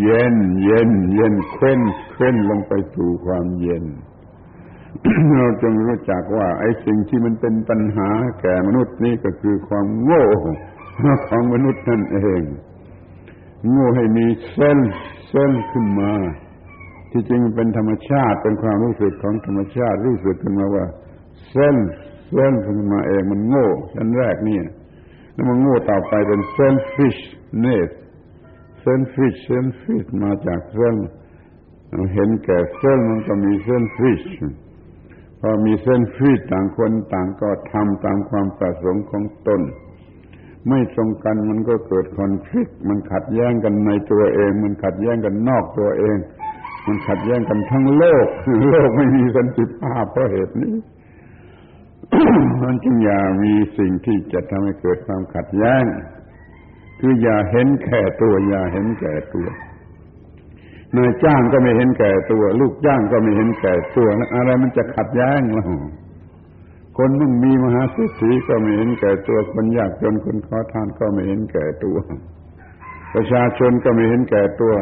[0.00, 3.84] เย็น เย็น เย็นเคว้นเคว้นลงไปสู่ความเย็น
[5.36, 8.08] เราจงรู้จักว่า ไอ้สิ่งที่มันเป็นปัญหา
[8.40, 10.24] แก่มนุษย์นี่ก็คือความโง่
[11.28, 12.42] ของมนุษย์นั่นเอง
[13.70, 14.78] โง่ให้มีเส้น
[15.28, 16.12] เส้นขึ้นมา
[17.12, 20.84] ที่จริงเป็นธรรมชาติเป็นความรู้สึกของธรรมชาติรู้สึกขึ้นมาว่า
[21.50, 21.76] เส้น
[22.32, 24.58] เส้นขึ้นมาเองมันโง่ชั้นแรกนี่
[25.32, 27.16] แล้วมันโง่ต่อไปเป็นเส้นฟิช
[27.60, 27.90] เนส
[28.88, 30.96] เส้นฟิชเส้นฟิชมาจากเส้น
[32.14, 34.22] เห็นแก่เส้นมันก็มีเส้นฟิช
[35.40, 39.60] พอมีเส้นฟิชต่างคนต่างก็ทำตามความประสงค์ของตน
[40.68, 46.16] ไม่ตรงกันมันก็เกิดคอนฟ lict มันขัดแย้งกันในตัวเอง มันขัดแย้งกันนอกตัวเอง
[46.86, 48.26] มันขัดแย้งกันทั้งโลก
[48.70, 50.74] โลกไม่มีสันติภาพเพราะเหตุนี้
[52.62, 55.84] มันจึงอย่ามีสิ่งที่จะทำให้เกิดความขัดแย้ง
[57.00, 59.46] คืออย่าเห็นแก่ตัว อย่าเห็นแก่ตัว
[60.96, 65.64] นายจ้างก็ไม่เห็นแก่ตัว ลูกจ้างก็ไม่เห็นแก่ตัวอะไรมันจะขัดแย้งล่ะ
[66.96, 71.96] คนมึงมีมหาเศรษฐีก็ไม่เห็นแก่ตัว คนยากจนคนขอทานก็ไม่เห็นแก่ตัว
[73.14, 74.74] ประชาชนก็ไม่เห็นแก่ตัว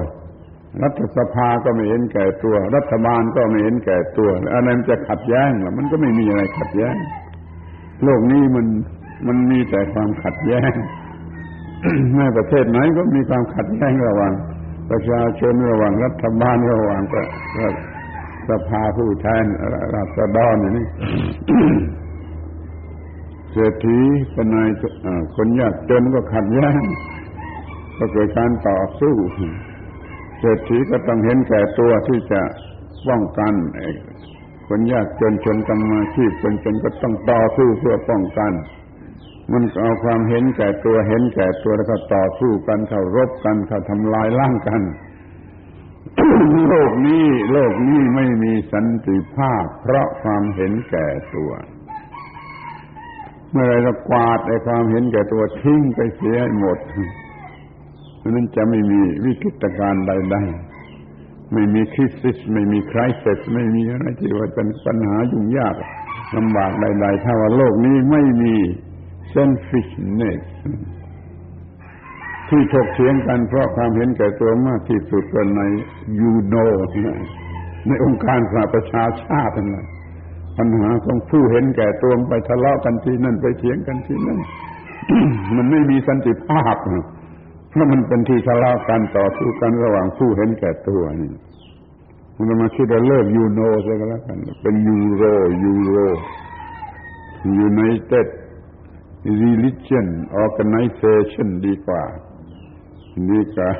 [0.83, 6.97] รัฐสภาก็ไม่เห็นแก่ตัว รัฐบาลก็ไม่เห็นแก่ตัวอะไรมันจะขัดแย้งล่ะมันก็ไม่มีอะไรขัดแย้ง
[8.05, 8.67] โลกนี้มัน
[9.27, 10.73] มันมีแต่ความขัดแย้ง
[12.15, 14.33] แม้ประเทศไหนก็มีความขัดแย้งระหว่าง
[14.91, 17.21] ประชาชนระหว่างรัฐบาลระหว่างก็
[18.49, 19.45] สภาผู้แทน
[19.95, 20.87] ราษฎรอย่างนี้
[23.53, 23.99] เศรษฐี
[24.33, 24.69] เป็นนาย
[25.37, 26.81] คนยากจนก็ขัดแย้ง
[27.99, 29.15] ก็เกิดการต่อสู้
[30.39, 32.41] เศรษฐีก็ต้องเห็นแก่ตัวที่จะ
[33.09, 33.53] ป้องกัน
[34.69, 38.53] คนยากจนชนกรรมาชีพคนจนก็ต้องต่อสู้เพื่อป้องกัน
[39.53, 44.83] มันเอาความเห็นแก่ตัวเห็นแก่ตัวแล้วก็ต่อสู้กันเข้ารบกันเข้าทำลายล้างกัน
[46.69, 51.53] โลกนี้โลกนี้ไม่มีสันติภาพ เพราะความเห็นแก่ตัว
[53.51, 56.79] เมื่อไรเรากวาดไอ้ความเห็นแก่ตัวทิ้งไปเสียหมด
[58.25, 65.75] ราะนั้นจะไม่มีวิกฤตการณ์ใดๆไม่มีคริสิสไม่มีครเสร็จไม่มีอะไรที่ว่าเป็นปัญหายุ่งยาก
[66.37, 68.57] ลำบากใดๆถ้าว่าโลกนี้ไม่มี
[69.35, 70.43] เซนฟิชเนส
[72.49, 75.63] ที่ถกเถียงกันเพราะความเห็นแก่ตัวมากที่สุดก็ใน
[76.21, 76.55] ยูโน
[77.87, 79.87] ในองค์การสหประชาชาตินั่นแหละ
[80.57, 84.39] ปัญหาของผู้เห็นแก่ตัวไปทะเลาะกันที่นั่นไปเถียงกันที่นั่น
[85.57, 86.77] มันไม่มีสันติภาพ
[87.71, 91.33] เพราะมันเป็นที่ทะเลาะกันต่อสู้กันระหว่างผู้เห็นแก่ตัวนี่
[92.37, 95.23] มันมาคิดว่าเลิกยูโนซะก็แล้วกัน เป็นยูโร
[95.65, 95.97] ยูโร
[97.57, 98.27] ยูไนเต็ด
[99.43, 100.09] religion
[100.45, 102.05] organization ดีกว่า
[103.31, 103.71] ดีกว่า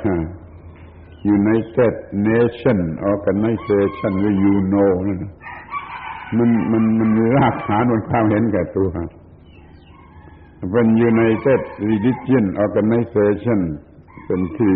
[1.37, 1.93] United
[2.29, 2.79] Nation
[3.11, 5.19] Organization หรือ UNO นั่น
[6.37, 8.89] มันมันมันรากฐานบนความเห็นแก่ตัว
[10.71, 13.59] เป็น United Religion Organization
[14.25, 14.75] เป็นที่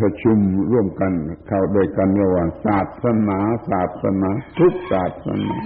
[0.00, 0.38] ประชุม
[0.72, 1.12] ร่วมกัน
[1.46, 3.38] เข้าโดยกันระหว่างศาสนา
[3.70, 5.58] ศาสนา ทุกศาสนา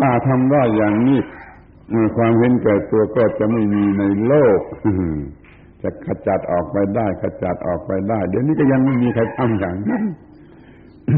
[0.00, 1.20] ถ้าทำได้อย่างนี้
[2.16, 4.60] ความเห็นแก่ตัวก็จะไม่มีในโลก
[5.82, 10.04] จะขจัดออกไปได้ ขจัดออกไปได้ เดี๋ยวนี้ก็ยังไม่มีใครทำอย่างนั้น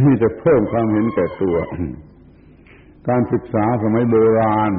[0.07, 1.57] มีแต่เพิ่มความเห็นแก่ตัว
[3.09, 4.73] การศึกษาสมัยโบราณ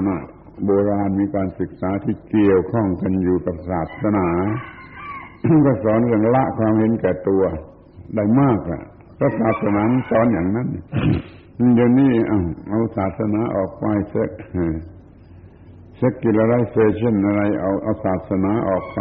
[0.65, 4.27] โบราณมีการศึกษาที่เกี่ยวข้องกันอยู่กับศาสนา
[5.65, 7.43] ก็สอนเรื่องละความเห็นแก่ตัว
[8.15, 8.83] ได้มากอะ
[9.17, 10.67] พระศาสนาสอนอย่างนั้น
[11.75, 12.11] เดี๋ยวนี้
[12.69, 14.31] เอาศาสนาออกไป sec-
[16.01, 18.99] secularization อะไรเอาเอาศาสนาออกไป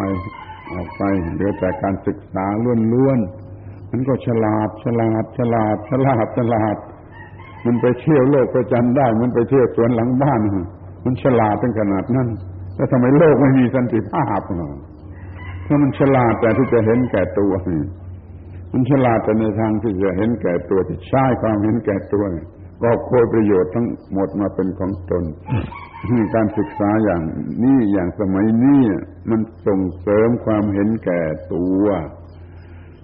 [0.73, 1.03] ออกไป
[1.35, 2.47] เหลือแต่การศึกษา
[2.93, 6.77] ล้วนๆมันก็ฉลาดฉลาดฉลาดฉลาดฉลาด
[7.65, 10.41] มันไปเที่ยวโลกพระจันทร์ได้ มันไปเที่ยวสวนหลังบ้าน
[11.05, 12.29] มันฉลาดถึงขนาดนั้น
[12.77, 14.41] แล้วทำไมโลกไม่มีสันติภาพ
[15.67, 17.53] ถ้ามันฉลาดแต่ที่จะเห็นแก่ตัว
[18.73, 22.25] มันฉลาดแต่ในทางที่จะเห็นแก่ตัวที่ใช้ความเห็นแก่ตัว
[22.83, 25.25] ก็โคยประโยชน์ทั้งหมดมาเป็นของตน
[26.35, 27.23] การศึกษาอย่าง
[27.63, 28.83] นี้อย่างสมัยนี้
[29.31, 31.85] มันส่งเสริมความเห็นแก่ตัว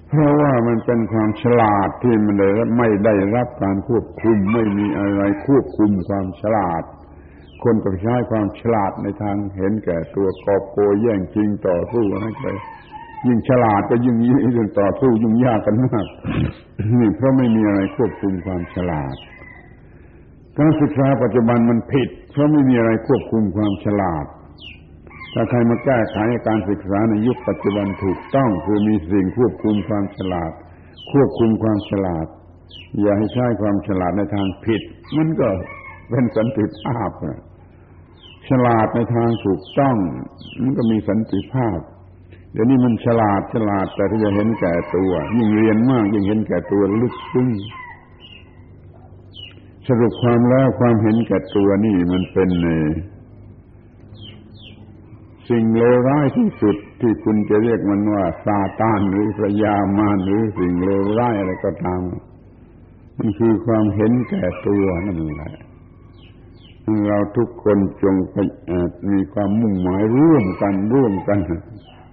[0.08, 6.82] เพราะว่ามันเป็นความฉลาดที่มันเลยไม่ได้รับการควบคุมไม่มีอะไรควบคุมความฉลาด
[7.62, 12.46] คนก็ใช้ความฉลาดในทางเห็นแก่ตัวกอบโกยแย่งจริงต่อสู้อะไรไป
[13.26, 16.06] ยิ่งฉลาดก็ยิ่งยิ่งต่อสู้ยิ่งยากกันมาก
[16.98, 19.16] นี่เพราะไม่มีอะไรควบคุมความฉลาด
[20.58, 24.26] การศึกษาปัจจุบันมันผิด เพราะไม่มีอะไรควบคุมความฉลาด
[25.32, 30.52] ถ้าใครมาแก้ไขการศึกษาในยุคปัจจุบันถูกต้องคือมีสิ่งควบคุมความฉลาด
[31.12, 32.26] ควบคุมความฉลาด
[33.00, 34.82] อย่าให้ใช้ความฉลาดในทางผิด
[35.16, 35.48] มันก็
[36.10, 37.10] เป็นสันติภาพ
[38.48, 39.96] ฉลาดในทางถูกต้อง
[40.60, 41.78] มันก็มีสันติภาพ
[42.52, 47.48] เดี๋ยวนี้มันฉลาดฉลาดแต่ที่จะเห็นแก่ตัว ยิ่งเรียนมากยิ่งเห็นแก่ตัวลึกซึ้ง
[49.86, 52.50] สรุปความแล้วความเห็นแก่ตัวนี่มันเป็น
[55.48, 62.00] สิ่งเลวร้ายที่สุดที่คุณจะเรียกมันว่าซาตานหรือพระยามารหรือสิ่งเลวร้ายอะไรก็ตาม
[63.18, 65.54] มันคือความเห็นแก่ตัวนั่นแหละ
[67.08, 68.14] เราทุกคนจง
[69.10, 71.38] มีความมุ่งหมายร่วมกันร่วมกัน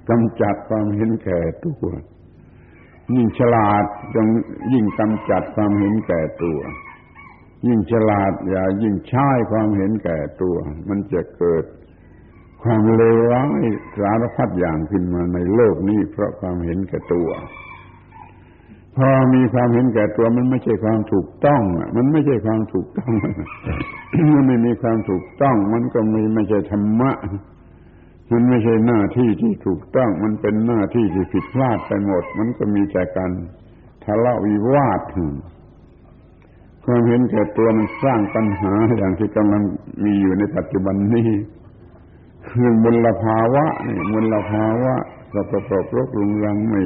[0.09, 1.85] กำจัดความเห็นแก่ตัว
[3.13, 4.27] ยิ่งฉลาดจง
[4.71, 6.59] ยิ่งกำจัดความเห็นแก่ตัว
[7.67, 10.55] ยิ่งฉลาดอย่ายิ่งใช้ความเห็นแก่ตัว
[10.89, 11.65] มันจะเกิด
[12.63, 13.61] ความเลวร้าย
[13.99, 17.29] สารพัดอย่างขึ้นมาในโลกนี้ เพราะความเห็นแก่ตัว
[18.97, 21.61] พอมีความเห็นแก่ตัวมันไม่ใช่ความถูกต้อง
[21.95, 23.11] มันไม่ใช่ความถูกต้อง
[24.33, 27.11] มันไม่มีความถูกต้อง มันก็ไม่ไม่ใช่ธรรมะ
[28.31, 33.31] มันไม่ใช่หน้าที่ที่ถูกต้อง มันเป็นหน้าที่ที่ผิดพลาดไปหมด มันก็มีแต่การ
[34.03, 35.01] ทะเลาะวิวาท
[36.85, 39.63] ความเห็นแก่ตัวมันสร้างปัญหาอย่างที่กำลัง
[40.03, 41.29] มีอยู่ในปัจจุบันนี้
[42.49, 44.93] คือมลภาวะนี่มลภาวะ
[45.33, 46.81] สกปรกรกรุงรังไม่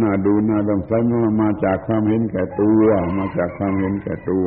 [0.00, 2.86] น่าดูน่าดงใสมามาจากความเห็นแก่ตัว
[3.18, 4.46] มาจากความเห็นแก่ตัว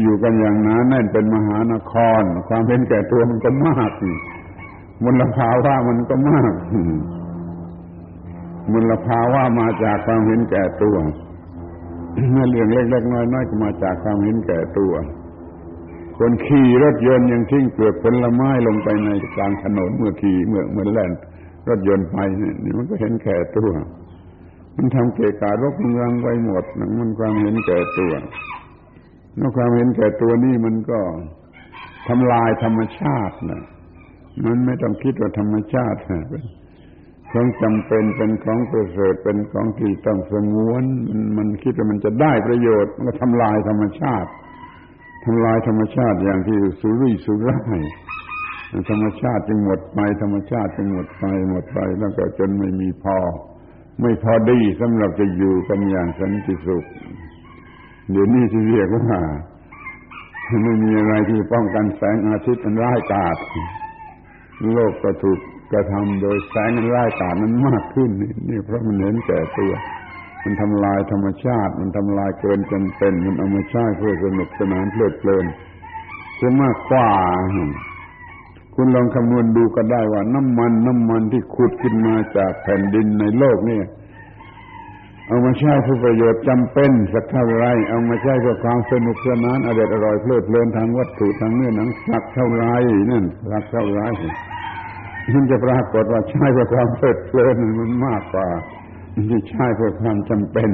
[0.00, 3.92] อยู่กันอย่างนั้นแน่นเป็นมหานคร ความเห็นแก่ตัวมันก็มาก
[5.04, 6.54] มลภาวะมันก็มาก
[8.72, 10.96] มลภาวะมาจากความเห็นแก่ตัว
[12.30, 14.92] เมื่อเรื่องเล็กๆน้อยๆก็มาจากความเห็นแก่ตัว
[16.18, 21.12] คนขี่รถยนต์ยังทิ้งเปลือกผลไม้ลงไปในกลางถนนเมื่อขี่เมื่อเมื่อแล่น
[21.68, 22.16] รถยนต์ไป
[22.64, 23.70] นี่มันก็เห็นแก่ตัว
[24.76, 28.12] มันทำเกกะรกเมืองไว้หมดนั่นมันความเห็นแก่ตัว
[29.36, 31.00] แล้วความเห็นแก่ตัวนี่มันก็
[32.08, 33.62] ทำลายธรรมชาตินะ
[34.44, 35.98] มันไม่ต้องคิดว่าธรรมชาติ
[37.32, 40.84] ของจำเป็นเป็นของประเสริฐเป็นของที่ต้องสงวน
[41.36, 44.30] มันคิดว่ามันจะได้ประโยชน์ มันก็ทำลายธรรมชาติ
[45.24, 47.80] ทำลายธรรมชาติอย่างที่สุรุ่ยสุร่าย
[48.90, 53.16] ธรรมชาติจึงหมดไปธรรมชาติจึงหมดไปหมดไป แล้วก็จนไม่มีพอ
[54.00, 56.84] ไม่พอดีสำหรับจะอยู่กันอย่างสันติสุข
[58.10, 59.20] เดี๋ยวนี้ที่เรียกว่า
[60.64, 63.36] ไม่มีอะไรที่ป้องกันแสงอาทิตย์มันร้ายกาจ
[64.72, 65.38] โลกก็ถูก
[65.72, 68.10] กระทำโดยแสงร้ายกาจมันมากขึ้น
[68.50, 69.72] นี่เพราะมันเห็นแก่ตัว
[70.44, 75.46] มันทำลายธรรมชาติ มันทำลายเกินจำเป็น มันเอามาใช้เพื่อสนุกสนานเพลิดเพลิน
[76.40, 77.08] จะมากกว่า
[78.74, 83.80] คุณลองคำนวณดูก็ได้ว่า น้ำมันน้ำมันที่ขุดขึ้นมาจากแผ่นดินในโลกนี่
[85.26, 92.64] เอามาใช้เพื่อประโยชน์จำเป็นสักเท่าไร เอามาใช้เพื่อความสนุกสนานอร่อยอร่อยเพลิดเพลินทางวัตถุทางเนื้อหนังสักเท่าไร
[93.10, 94.02] นั่นสักเท่าไร
[95.34, 98.48] มันจะปรากฏว่าใช้เพื่อความเพลิดเพลินมันมากกว่า
[99.30, 100.70] ที่ใช้เพื่อความจำเป็น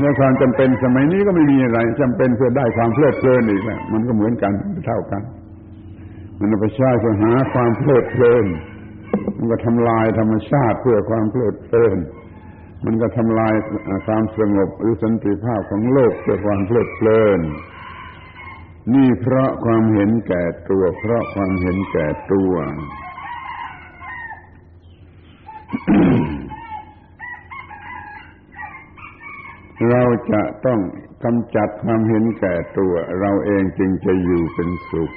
[0.00, 4.52] แล้วความจำเป็นสมัยนี้ก็ไม่มีอะไรจำเป็นเพื่อได้ความเพลิดเพลินอีกแล้วมันก็เหมือนกัน
[4.86, 5.22] เท่ากัน
[6.38, 8.46] มันไปใช้เพื่อหาความเพลิดเพลิน
[9.38, 11.98] มันก็ทำลายธรรมชาติเพื่อความเพลิดเพลิน
[12.84, 13.54] มันก็ทำลาย
[14.06, 17.40] ความสงบหรือสันติภาพของโลกเพื่อความเพลิดเพลิน
[18.94, 22.52] นี่เพราะความเห็นแก่ตัว เพราะความเห็นแก่ตัว
[29.90, 30.80] เราจะต้อง
[31.24, 35.10] กำจัดความเห็นแก่ตัว เราเองจึงจะอยู่เป็นสุข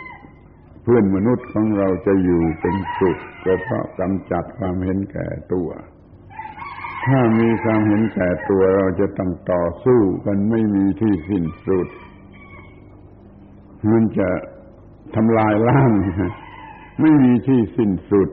[0.84, 5.70] เพื่อนมนุษย์ของเราจะอยู่เป็นสุขก็เพราะกำจัดความเห็นแก่ตัว
[7.05, 11.88] ถ้ามีความเห็นแก่ตัวเราจะต้องต่อสู้กันไม่มีที่สิ้นสุด
[13.89, 14.30] มันจะ
[15.15, 15.91] ทำลายล้าง
[17.01, 18.30] ไม่มีที่สิ้นสุด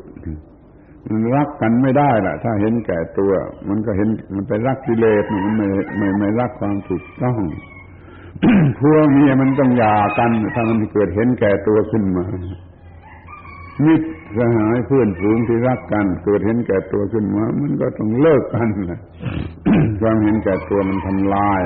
[1.10, 3.32] มันรักกันไม่ได้ล่ะ ถ้าเห็นแก่ตัว
[3.68, 5.66] มันก็เห็นมันไปรักกิเลสมันไม่
[5.98, 7.40] ไม่ไม่รักความถูกต้อง
[8.80, 12.24] พวกเมียมันต้องหย่ากันถ้ามันเกิดเห็นแก่ตัวขึ้นมา
[13.84, 19.00] มิตรสหายเพื่อนฝูงที่รักกัน เกิดเห็นแก่ตัวขึ้นมา มันก็ต้องเลิกกันนะ
[20.00, 21.62] ความเห็นแก่ตัวมันทำลาย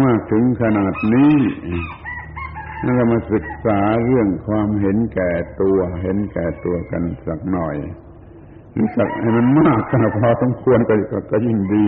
[0.00, 1.34] มื่อถึงขนาดนี้
[2.82, 7.76] เรามาศึกษาเรื่องความเห็นแก่ตัว เห็นแก่ตัวกันสักหน่อย
[8.96, 10.94] สักให้มันมากก็พอสมควรก็
[11.30, 11.86] ก็ยิ่งดี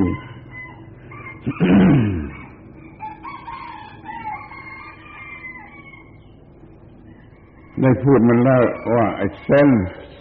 [7.80, 8.62] ได้พูดมันแล้ว
[8.94, 9.70] ว่าไอ้เส้น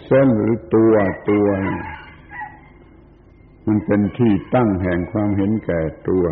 [0.06, 0.94] เส้นหรือตัว
[1.30, 1.46] ตัว
[3.66, 6.24] มันเป็นที่ตั้งแห่งความเห็นแก่ตัว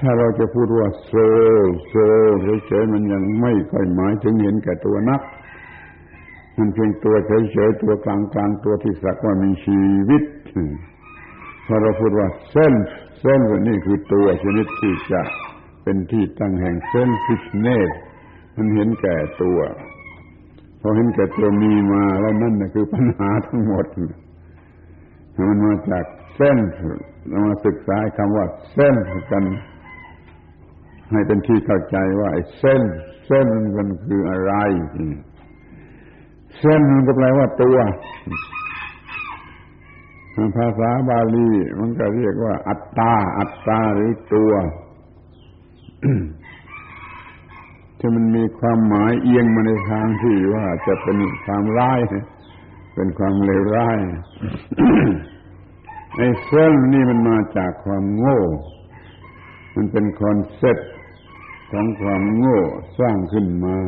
[0.00, 1.12] ถ้าเราจะพูดว่าโซ
[1.88, 1.94] โซ
[2.66, 5.20] เฉยๆมันยังไม่ค่อยหมายถึงเห็นแก่ตัวนัก
[6.58, 10.22] มันเพียงตัวเฉยๆตัวกลางๆตัวที่สักว่ามีชีวิต
[11.66, 12.74] พอเราพูดว่าเส้น
[13.20, 15.22] เส้นนี่คือตัวชนิดที่จะ
[15.82, 17.90] เป็นที่ตั้งแห่งเส้นฟิชเนส
[18.56, 19.58] มันเห็นแก่ตัว
[20.80, 23.86] พอเห็นแก่ตัวมีมาแล้วนั่นนะคือปัญหาทั้งหมด
[25.48, 26.04] มันมาจาก
[26.36, 26.58] เส้น
[27.28, 28.96] เรามาศึกษาคำว่าเส้น
[29.30, 29.44] กัน
[31.10, 32.82] ให้เป็นที่เข้าใจว่าไอ้เส้น
[33.26, 33.46] เส้น
[33.76, 34.52] มันคืออะไร
[36.58, 37.78] เส้นมันก็แปลว่าตัว
[40.56, 41.48] ภาษาบาลี
[41.80, 44.52] มันก็เรียกว่า อัตตา อัตตาหรือตัว
[47.98, 52.00] ที่มันมีความหมายเอียงมาในทางที่ว่าจะเป็นความร้าย
[52.94, 53.98] เป็นความเลวร้าย
[56.16, 58.40] ไอ้เส้นนี่มันมาจากความโง่
[59.74, 60.90] มันเป็น concept
[61.70, 62.60] ของความโง่
[62.98, 63.78] สร้างขึ้นมา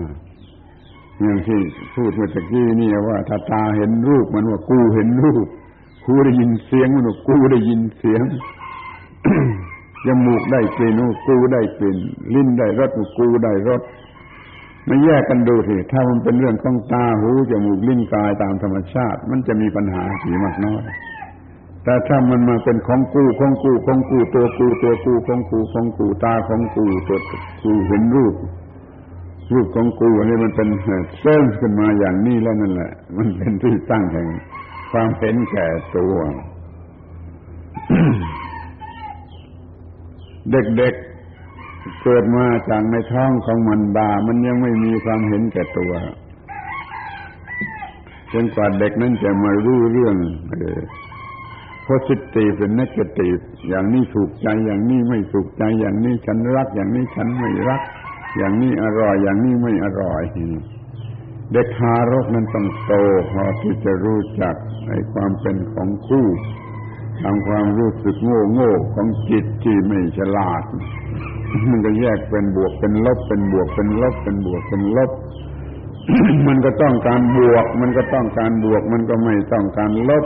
[1.23, 1.61] อย่างที่
[1.95, 5.47] พูดเมื่อกี้นี่ว่าถ้าตาเห็นรูปมันว่ากูเห็นรูป
[6.07, 8.23] กูได้ยินเสียงมันว่ากูได้ยินเสียง
[10.07, 10.95] จมูกได้กลิ่น
[11.27, 11.99] กูได้กลิ่น
[12.35, 13.83] ลิ้นได้รสกูได้รส
[14.89, 20.85] มาแยกกันดูสิถ้ามันเป็นเรื่องของตาหูจมูกลิ้นกายตามธรรมชาติ มันจะมีปัญหาสีมากน้อย
[21.85, 27.18] แต่ถ้ามันมาเป็นของกูของกูของกูตัวกูตัวกูของกูของกูตาของกูตัว
[27.62, 28.35] กูเห็นรูป
[29.53, 30.68] รูปของกูอันนี้มันเป็น
[31.20, 34.28] เส้นขึ้นมาอย่างนี้แล้วนั่นแหละ มันเป็นที่ตั้งแห่ง
[34.90, 36.16] ความเห็นแก่ตัว
[40.51, 45.92] เด็กๆเกิดมาจากในท้องของมันดา มันยังไม่มีความเห็นแก่ตัว
[48.32, 50.16] จนกว่าเด็กนั้นจะมารู้เรื่อง
[51.84, 53.38] โพสิทีฟเป็นนักตีฟ
[53.68, 57.82] อย่างนี้ถูกใจอย่างนี้ไม่ถูกใจอย่างนี้ฉันรักอย่างนี้ฉันไม่รัก
[58.37, 60.22] อย่างนี้อร่อย อย่างนี้ไม่อร่อย
[61.53, 62.93] เด็กทารกนั้นต้องโต
[63.31, 64.55] พอที่จะรู้จัก
[64.87, 66.26] ในความเป็นของคู่
[67.22, 70.62] ทำความรู้สึกโง่โง่ของจิตที่ไม่ฉลาด
[71.70, 75.11] มันก็แยกเป็นบวกเป็นลบ เป็นบวกเป็นลบ เป็นบวกเป็นลบ
[76.47, 80.24] มันก็ต้องการบวก มันก็ต้องการบวก มันก็ไม่ต้องการลบ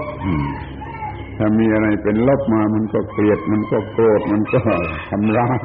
[1.39, 4.59] ถ้ามีอะไรเป็นลบมา มันก็เกลียด มันก็โกรธ มันก็
[5.11, 5.63] ทำร้าย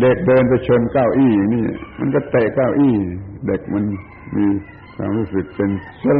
[0.00, 1.64] เด็กเดินไปชนเก้าอี้นี่
[1.98, 2.96] มันก็เตะเก้าอี้
[3.46, 3.84] เด็กมัน
[4.36, 4.46] มี
[4.94, 5.70] ความรู้สึกเป็น
[6.00, 6.18] เส้น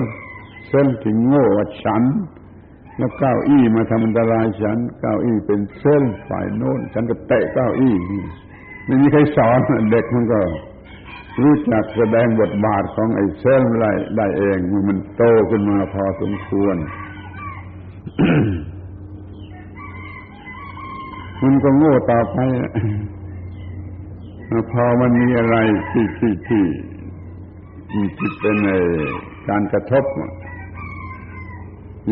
[0.68, 2.02] เส้นที่โง่ว่าฉัน
[2.96, 7.94] แล้วเก้าอี้มาทำอันตรายฉัน เก้าอี้เป็นเส้นฝ่ายโน้น ฉันก็เตะเก้าอี้
[8.86, 9.58] ไม่มีใครสอน
[9.92, 10.40] เด็กมันก็
[11.42, 16.76] รู้จักแสดงบทบาทของไอ้เซลได้ได้เองเมื่อมันโตขึ้นมาพอสมควร
[21.42, 22.38] มันก็โง่ต่อไป
[24.72, 25.56] พอมันมีอะไร
[25.90, 26.64] ที่ที่ที่
[28.18, 28.70] ที่เป็นใน
[29.48, 30.04] การกระทบ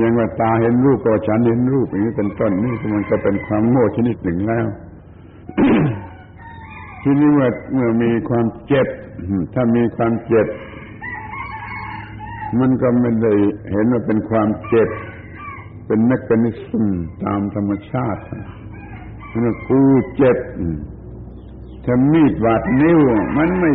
[0.00, 4.66] ยังว่าตาเห็นรูปก็ฉันเห็นรูปอย่างนี้เป็นต้นนี่มันก็เป็นความโง่ชนิดหนึ่งแล้ว
[7.02, 8.88] ทีนี้เมื่อเมื่อมีความเจ็บ
[9.54, 10.46] ถ้ามีความเจ็บ
[12.60, 13.32] มันก็ไม่ได้
[13.72, 14.88] เห็นว่าเป็นความเจ็บ
[15.86, 16.86] เป็นเมคานิซึม
[17.24, 18.22] ตามธรรมชาติ
[19.32, 19.80] มันกู
[20.16, 20.36] เจ็บ
[21.84, 23.00] ถ้ามีดบาดนิ้ว
[23.36, 23.70] มันไม่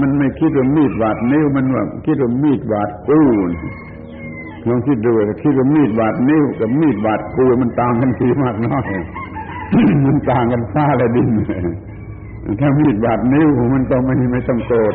[0.00, 3.20] มันไม่คิดว่ามีดบาดนิ้ว มันว่าคิดว่ามีดบาดกู
[4.68, 5.12] ลองคิดดู
[5.42, 8.86] คิดว่ามีดบาดนิ้วกับมีดบาดกูมันต่างกันทีมากน้อย
[10.06, 11.30] มันต่างกันฟ้าและดิน
[12.60, 14.94] ถ้ามีดบาดนิ้วมันต้องไม่ไม่ต้องโกรธ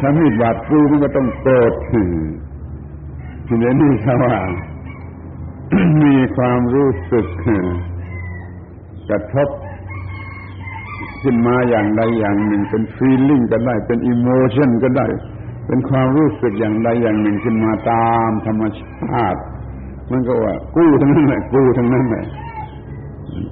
[0.00, 1.72] ถ้ามีดบาดกูมันก็ต้องโกรธ
[3.46, 4.36] ทีนี้นี่เขาว่า
[6.02, 7.26] มีความรู้สึก
[9.08, 9.48] กระทบ
[11.22, 15.06] ขึ้นมาอย่างใดอย่างหนึ่ง เป็นฟีลลิ่งก็ได้ เป็นอิโมชันก็ได้
[15.66, 19.40] เป็นความรู้สึกอย่างใดอย่างหนึ่งขึ้นมาตามธรรมชาติ
[20.10, 22.24] มันก็ว่า กู้ทั้งนั้นแหละกู้ทั้งนั้นแหละ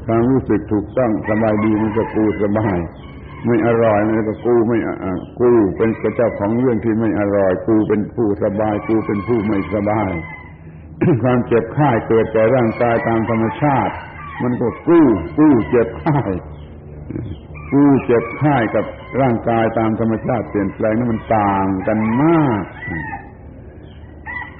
[0.06, 2.76] ความรู้สึกถูกต้องสบายดีมันก็กู้สบาย
[3.46, 4.78] ไม่อร่อยมันก็กู้ไม่
[5.40, 10.10] กู้เป็นเจ้าของเรื่องที่ไม่อร่อย กู้เป็นผู้สบาย กู้เป็นผู้ไม่สบาย
[11.22, 13.94] ความเจ็บไข้เกิดแก่ร่างกายตามธรรมชาติ
[14.42, 15.06] มันก็กู้
[15.38, 16.18] กู้เจ็บไข้
[17.74, 18.84] กู้เจ็บไข้กับ
[19.20, 22.62] ร่างกายตามธรรมชาติเปลี่ยนแปลงนั้นมันต่างกันมาก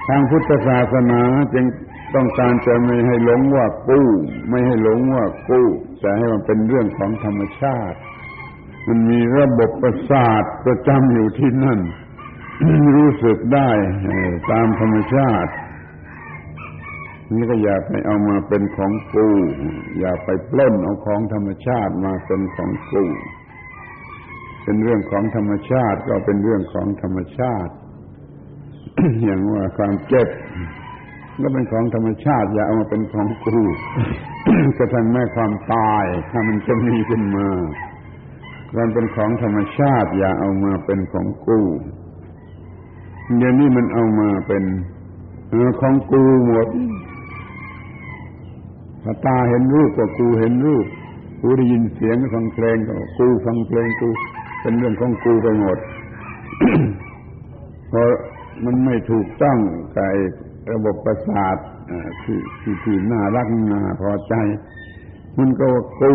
[0.07, 1.21] ทางพุทธศาสนา
[1.53, 1.65] จึง
[2.15, 4.09] ต้องการจะไม่ให้หลงว่ากู้
[4.49, 5.67] ไม่ให้หลงว่ากู้
[5.99, 7.97] แต่ให้มันเป็นเรื่องของธรรมชาติ
[8.87, 11.79] มันมีระบบประสาทประจำอยู่ที่นั่น
[12.97, 13.69] รู้สึกได้
[14.51, 15.51] ตามธรรมชาติ
[17.33, 19.27] นี่ก็อย่าไปเอามาเป็นของกู
[19.99, 23.03] อย่าไปปล้นเอาของธรรมชาติมาเป็นของกู
[24.63, 27.73] เป็นเรื่องของธรรมชาติก็เป็นเรื่องของธรรมชาติ
[29.23, 30.29] อย่างว่าความเจ็บ
[31.41, 33.59] ก็เป็นของธรรมชาติ อย่าเอามาเป็นของกู
[34.77, 37.47] กระทั่งแม้ความตายถ้ามันจะมีขึ้นมา
[38.77, 41.59] มันเป็นของธรรมชาติ อย่าเอามาเป็นของกู
[43.37, 44.63] เดี๋ยวนี้มันเอามาเป็น
[45.81, 46.67] ของกูหมด
[49.07, 50.85] ถ้าตาเห็นรูปก็กูเห็นรูป
[51.41, 54.09] กูได้ยินเสียงฟังเพลงก็กูฟังเพลงกู
[54.61, 55.77] เป็นเรื่องของกูไปหมด
[57.89, 58.09] เพราะ
[58.65, 59.57] มันไม่ถูกต้อง
[59.95, 60.11] กับ
[60.71, 61.57] ระบบประสาท
[62.23, 64.33] ที่ที่ที่น่ารักน่าพอใจ
[65.37, 66.13] มันก็ว่ากู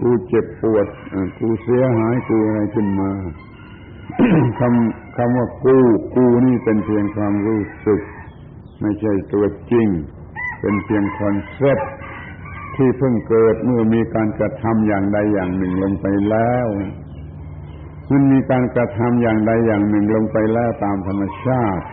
[0.00, 0.86] กูเจ็บปวด
[1.38, 3.10] กูเสียหายกูอะไรขึ้นมา
[4.60, 5.76] คำคำว่ากู
[6.14, 8.00] กูนี่เป็นเพียงความรู้สึก
[8.80, 9.88] ไม่ใช่ตัวจริง
[10.62, 11.90] เป็นเพียง concept
[12.76, 16.66] ที่เพิ่งเกิดเมื่อมีการกระทำอย่างใดอย่างหนึ่งลงไปแล้ว
[18.10, 21.84] มันมีการกระทำอย่างใดอย่างหนึ่งลงไปแล้วตามธรรมชาติ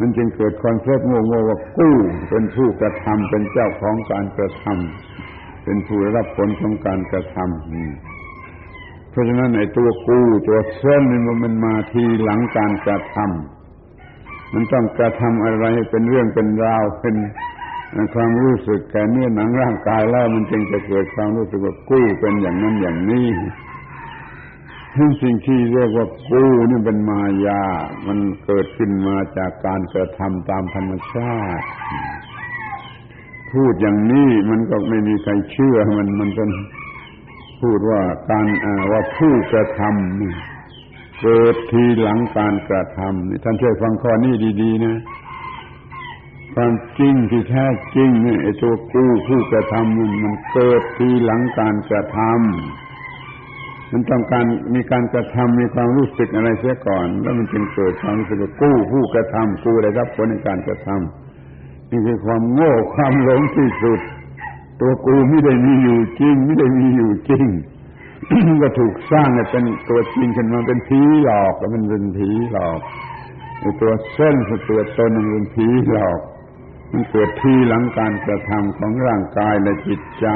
[0.00, 1.96] มันจึงเกิดคอนเซ็ปต์โง่ๆว่ากู้
[2.30, 17.14] เป็นผู้กระทำเป็นเจ้าของการกระทำเป็นผู้รับผลของการกระทำเพราะฉะนั้นไอ้ตัวกู้ตัวเส้นนี่มันมาทีหลังการกระทำมันต้องกระทำอะไรเป็นเรื่องเป็นราวเป็น
[18.14, 23.28] ความรู้สึกแก่เนื้อหนังร่างกายแล้วมันจึงจะเกิดความรู้สึกว่ากู้เป็นอย่างนั้นอย่างนี้
[24.96, 27.64] ทั้งสิ่งที่เรียกว่ากู้นี่เป็นมายา
[28.06, 31.66] มันเกิดขึ้นมาจากการกระทำตามธรรมชาติ
[33.52, 36.50] พูดอย่างนี้มันก็ไม่มีใครเชื่อมันมันเป็น
[37.60, 38.46] พูดว่าการ
[38.92, 44.96] ว่าผู้กระทำเกิดทีหลังการกระทำท่านช่วยฟังข้อนี้ดี ๆ นะ
[46.54, 54.44] ความจริงที่แท้จริงเนี่ยไอ้ตัวกู้ผู้กระทำมันเกิดทีหลังการกระทำมันต้องการ
[54.74, 64.00] มีการกระทำมีความรู้สึกอะไรเสียก่อน แล้วมันจึงเกิดความรู้สึกกู้ผู้กระทำกู้ได้รับผลในการกระทำนี่คือความโง่ความหลงที่สุด
[64.80, 67.46] ตัวกูไม่ได้มีอยู่จริง ไม่ได้มีอยู่จริง
[68.62, 72.80] ก็ถูกสร้างเป็นตัวจริงขึ้นมาเป็นผีหลอกแล้วมันเป็นผีหลอก
[73.80, 74.34] ตัวเส้น
[74.68, 76.20] ตัวตนมันเป็นผีหลอก
[76.92, 80.26] มันเกิดที่หลังการกระทำของร่างกายและจิตใจ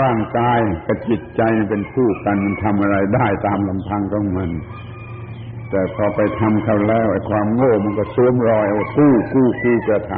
[0.00, 4.50] ร่างกายกับจิตใจเป็นคู่กันมันทำอะไรได้ตามลำพังของมัน
[5.70, 10.12] แต่พอไปทำเขาแล้วไอ้ความโง่มันก็สวมรอยเอากู้กู้กู้กระท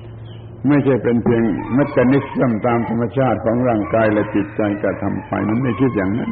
[0.00, 1.42] ำไม่ใช่เป็นเพียง
[1.76, 6.30] มัจนิสัมตามธรรมชาติของร่างกายและจิตใจกระทำไปมันไม่คิดอย่างนั้น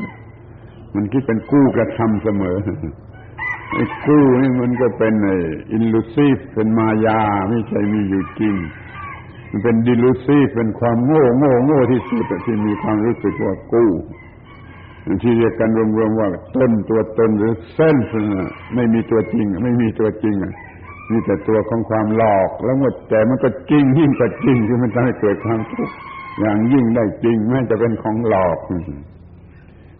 [0.94, 2.56] มันคิดเป็นกู้กระทำเสมอ
[3.74, 5.30] ไอ้กูนี่มันก็เป็นไอ
[5.72, 8.54] illusive เป็นมายาไม่ใช่มีอยู่จริง
[9.50, 13.90] มันเป็น delusive เป็นความโง่โง่โง่ที่สุดที่มีความรู้สึกว่ากู
[15.22, 17.96] ที่เรียกกันรวมๆว่าตนตัวตนหรือ self
[18.74, 20.34] ไม่มีตัวจริง ไม่มีตัวจริง
[21.10, 25.94] มีแต่ตัวของความหลอก แล้วหมดแต่มันก็จริงยิ่งกว่าจริงที่มันทำให้เกิดความทุกข์
[26.40, 28.58] อย่างยิ่งได้จริงแม้จะเป็นของหลอก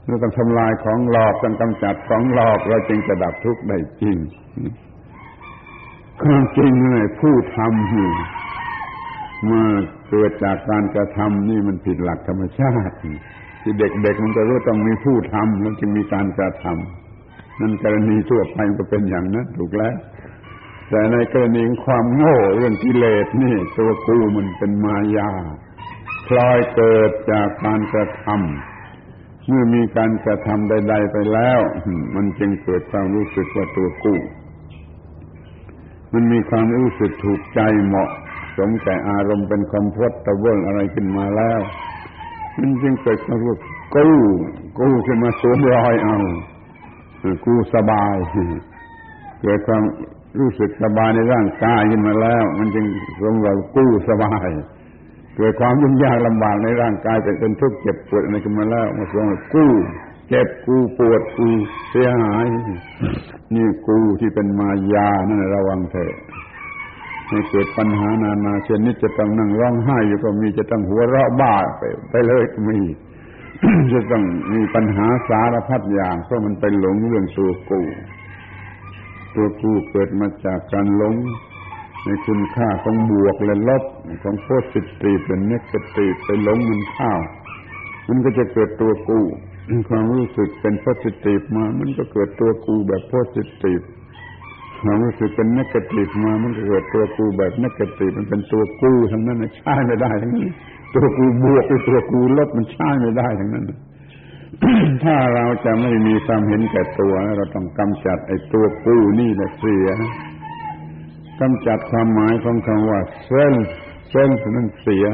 [0.07, 4.17] เราต้องทำลายของหลอกต้องกำจัดของหลอก เราจึงจะดับทุกข์ได้จริง
[6.23, 9.69] ความจริงเลยผู้ทำเมื่อ
[10.09, 12.95] เกิดจากการกระทำนี่มันผิดหลักธรรมชาติ
[13.63, 19.97] ที่เด็กๆมันก็รู้ต้องมีผู้ทำแล้วจึงมีการกระทำนั่นกรณีทั่วไปก็เป็นอย่างนั้นถูกแล้ว
[20.91, 25.31] แต่ในกรณีความโง่เรื่องกิเลสนี่ ตัวกูมันเป็นมายา
[26.27, 28.74] พลอยเกิดจากการกระทำ
[29.47, 31.61] เมื่อมีการกระทำใด ๆ ไปแล้ว
[32.15, 34.19] มันจึงเกิดความรู้สึกว่าตัวกู้
[36.13, 38.11] มันมีความรู้สึกถูกใจเหมาะ
[38.57, 41.61] สมแก่อารมณ์เป็นคอมฟอร์ตเวิลอะไรขึ้นมาแล้ว
[42.59, 43.57] มันจึงเกิดความรู้
[43.97, 44.17] กู้
[44.79, 46.17] กู้ขึ้นมาสวมรอยเอา
[47.47, 48.15] กู้สบาย
[49.43, 49.83] เกิดความ
[50.39, 52.87] รู้สึกสบายในร่างกายขึ้นมาแล้ว มันจึง
[53.19, 54.49] สวมรอยกู้สบาย
[55.37, 59.25] เกิดความยุ่งยากลำบากในร่างกายแต่เป็นทุกข์เจ็บปวดอะไรขึ้นมาแล้วมาสวม
[59.55, 59.73] กู้
[60.29, 61.53] เจ็บกู้ปวดกู้
[61.91, 62.47] เสียหาย
[63.55, 66.15] นี่กู้ที่เป็นมายานั่นระวังเถอะ
[67.29, 72.79] ให้เกิดปัญหานานาเช่นนี้จะต้องนั่งร้องไห้อยู่ก็มีจะต้องหัวเราะบ้าไปไปเลยก็มี
[73.93, 77.81] จะต้องมีปัญหาสารพัดอย่างเพราะมันไปหลงเรื่องตัวกู
[79.35, 81.15] ตัวกูเกิดมาจากการหลง
[82.05, 83.83] ในคุณค่าของบวกและลบ
[84.23, 87.21] ของโพสิทีเป็นเนกาทีไปหลงมันข้าว
[88.09, 89.21] มันก็จะเกิดตัวกู
[89.89, 93.73] ความรู้สึกเป็นโพสิทีมา มันก็เกิดตัวกูแบบโพสิที
[94.83, 100.51] ความรู้สึกเป็นนักติฟมา มันเกิดตัวกูแบบนักติฟมันเป็นตัวกูทั้งนั้นใช้ไม่ได้ทั้งนั้น
[100.95, 103.67] ตัวกูบวกหรือตัวกูลบมันใช้ไม่ได้ทั้งนั้น
[105.05, 109.89] ถ้าเราจะไม่มีความเห็นแก่ตัว เราต้องกำจัดไอ้ตัวกูนี่แหละเสีย
[111.45, 113.55] กำจัดความหมายของคำว่าเส้น
[114.11, 115.07] เส้นนั้นเสีย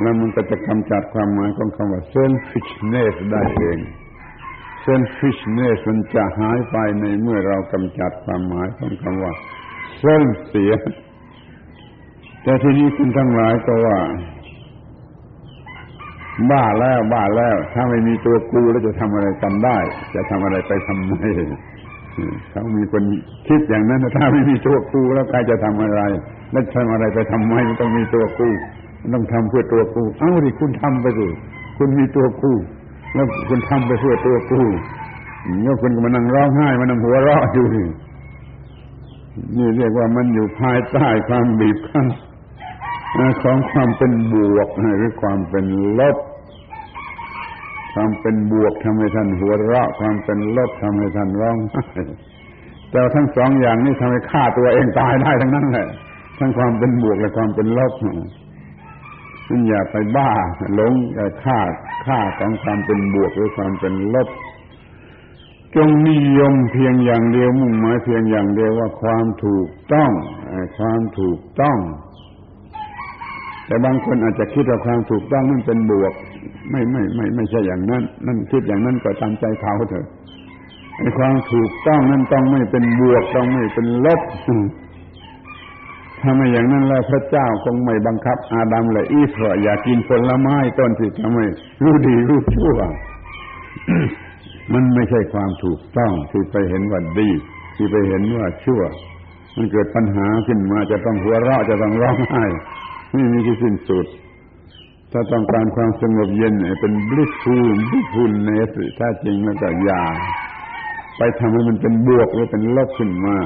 [0.00, 3.78] แล้วมันก็จะกำจัดความหมายของคำว่าเส้นฟิชเนสได้เอง
[4.82, 9.32] เซนฟิชเนสมันจะหายไปในเมื่อเรากำจัดความหมายของคำว่า
[10.00, 10.72] เส้นเสีย
[12.42, 13.98] แต่ทีนี้คุณทั้งหลายก็ว่า
[16.50, 19.78] บ้าแล้วบ้าแล้ว ถ้าไม่มีตัวกูแล้วจะทำอะไรกันได้
[20.14, 21.14] จะทำอะไรไปทำไม
[22.50, 23.02] เขามีคน
[23.48, 26.00] คิดอย่างนั้นถ้าไม่มีตัวกูแล้วใครจะทำอะไร
[26.52, 28.48] แล้วทำอะไรไปทำไมต้องมีตัวกู
[29.14, 31.28] ต้องทำเพื่อตัวกูเอ้าดิคุณทำไปสิ
[31.78, 32.52] คุณมีตัวกู
[33.14, 34.62] แล้วคุณทำไปเพื่อตัวกู
[35.62, 37.66] แล้วคุณก็มานั่งร้องไห้มานั่งหัวเราะอยู่
[39.56, 42.06] นี่เรียกว่ามันอยู่ภายใต้ความบีบคั้น
[43.42, 45.64] ของความเป็นบวกหรือความเป็น
[45.98, 46.16] ลบ
[47.94, 51.84] ความเป็นบวกทำให้ท่านหัวเราะ ความเป็นลบทำให้ท่านร้องไห้
[52.90, 55.88] แต่ทั้งสองอย่างนี้ทำให้ฆ่าตัวเองตายได้ทั้งนั้นแหละ
[56.38, 57.92] ทั้งความเป็นบวกและความเป็นลบ
[59.48, 60.30] มันอย่าไปบ้า
[60.74, 60.92] หลง
[61.44, 61.58] ฆ่า
[62.06, 64.28] ค่าของความเป็นบวกหรือความเป็นลบ
[65.76, 70.10] จงนิยมเพียงอย่างเดียวมุ่งหมายเพียงอย่างเดียวว่าความถูกต้อง
[70.78, 71.78] ความถูกต้อง
[73.66, 76.12] แต่บางคนอาจจะคิดว่าความถูกต้องนั่นเป็นบวก
[76.70, 80.06] ไม่ไม่ไม่ไม่ใช่อย่างนั้น นั่นคิดอย่างนั้นก็ตามใจเขาเถอะ
[80.98, 84.20] ไอ้ความถูกต้องนั่นต้องไม่เป็นบวกต้องไม่เป็นลบ
[86.20, 89.30] ถ้าไม่อย่างนั้นแล้วพระเจ้าคงไม่บังคับ อาดัมและอีฟ
[89.62, 91.38] อย่ากินผลไม้ต้นที่ทำไม
[91.82, 92.78] รู้ดีรู้ชั่ว
[94.72, 97.30] มันไม่ใช่ความถูกต้องที่ไปเห็นว่าดี
[97.76, 98.82] ที่ไปเห็นว่าชั่ว
[99.56, 102.44] มันเกิดปัญหาขึ้นมาจะต้องหัวเราะจะต้องร้องไห้
[103.12, 104.06] ไม่มีที่สิ้นสุด
[105.16, 110.04] ถ้าต้องการความสงบเย็นเป็นบลิสฟูลบลิฟูลเนสถ้าจริงแล้วก็ยา
[111.18, 113.36] ไปทำให้มันเป็นบวกหรือเป็นลบขึ้นมา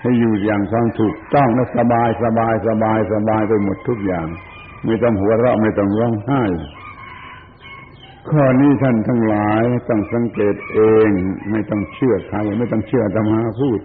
[0.00, 4.26] ให้อยู่อย่างความถูกต้องและสบายสบายสบายสบายไปหมดทุกอย่าง
[4.84, 6.42] ไม่ต้องหัวเราะไม่ต้องร้องไห้
[8.30, 11.08] ข้อนี้ท่านทั้งหลายต้องสังเกตเอง
[11.50, 13.80] ไม่ต้องเชื่อใครไม่ต้องเชื่อธรรมะพูด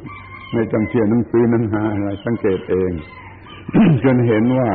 [0.54, 2.92] ไม่ต้องเชื่อหนังสือหนังหาอะไรสังเกตเอง
[4.04, 4.72] จนเห็นว่า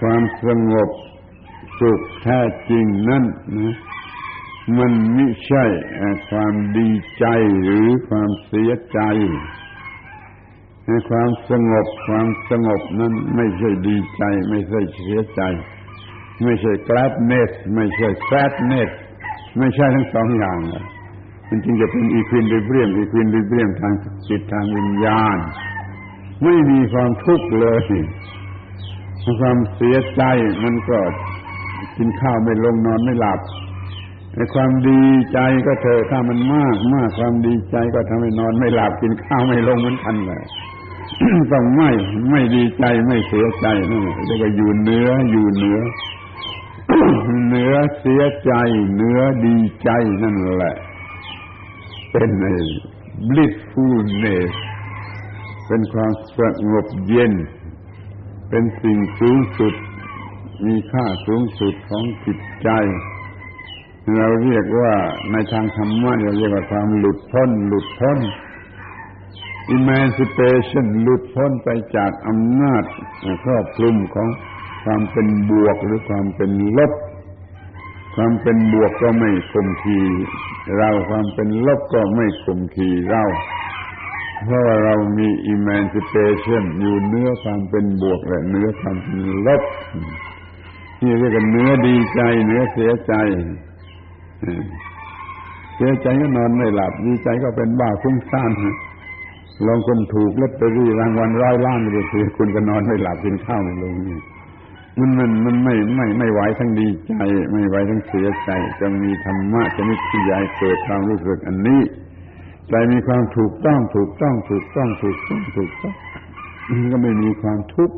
[0.00, 0.90] ความสงบ
[1.80, 2.40] สุขแท้
[2.70, 3.24] จริงนั่น
[3.56, 3.74] นะ
[4.78, 5.64] มันไม่ใช่
[6.30, 6.88] ความดี
[7.18, 7.26] ใจ
[7.62, 9.00] หรือความเสียใจ
[11.10, 15.42] ความสงบความสงบนั้นไม่ใช่ดีใจ ไม่ใช่เสียใจ
[16.42, 18.90] ไม่ใช่ gladness ไม่ใช่ sadness
[19.58, 20.58] ไม่ใช่ทั้งสองอย่าง
[21.48, 23.94] มันจึงจะเป็นอีควินดิเบียมอีควินดิเบียมทาง
[24.28, 25.38] จิตทางวิญญาณ
[26.42, 27.80] ไม่มีความทุกข์เลย
[29.40, 30.22] ความเสียใจ
[30.64, 30.98] มันก็
[31.96, 33.40] กินข้าวไม่ลงนอนไม่หลับ
[34.34, 35.02] ในความดี
[35.32, 40.44] ใจก็เถอะถ้ามันมากมากความดีใจก็ทำให้นอนไม่หลับกินข้าวไม่ลงเหมือนกันเลย
[41.52, 41.90] ต้องไม่
[42.30, 45.78] ไม่ดีใจไม่เสียใจนั่นเรียกว่าอยู่เนื้ออยู่เนื้อ
[47.48, 48.52] เนื้อเสียใจ
[48.96, 49.90] เนื้อดีใจ
[50.22, 50.74] นั่นแหละ
[52.12, 52.54] เป็นไอ้
[53.28, 54.52] blissfulness
[55.66, 56.38] เป็นความส
[56.70, 57.32] งบเย็น
[58.50, 59.74] เป็นสิ่งสูงสุด
[60.66, 62.68] มีค่าสูงสุดของจิตใจ
[64.16, 64.94] เราเรียกว่า
[65.32, 68.18] ในทางธรรมะเราเรียกว่าความหลุดพ้น หลุดพ้น
[69.76, 72.84] emancipation หลุดพ้นไปจากอำนาจ
[73.44, 74.28] ครอบคลุมของ
[74.84, 76.92] ความเป็นบวกหรือความเป็นลบ
[78.14, 80.00] ความเป็นบวกก็ไม่ข่มขี
[80.76, 83.22] เราความเป็นลบก็ไม่ข่มขีเรา
[84.44, 89.62] เพราะว่าเรามี emancipation อยู่เนื้อความเป็นบวกและเนื้อความเป็นลบ
[91.02, 93.14] นี่เรียกกันเนื้อดีใจ เนื้อเสียใจ
[95.76, 98.50] เสียใจก็นอนไม่หลับ ดีใจก็เป็นบ้าฟุ้งซ่าน
[99.66, 104.18] ลองคนถูกลอตเตอรี่รางวัลร้อยล้านเลยคือคุณก็นอนไม่หลับกินข้าวไม่ลงนี่
[104.98, 107.12] มันมันมันไม่ไม่ไม่ไหวทั้งดีใจ
[107.52, 111.80] ไม่ไหวทั้งเสียใจจะมีธรรมะจะมีที่ใหญ่เกิดความรู้สึกอันนี้
[112.68, 115.94] ใจมีความถูกต้องถูกต้องถูกต้องถูกต้องถูกต้อง
[116.92, 117.96] ก็ไม่มีความทุกข์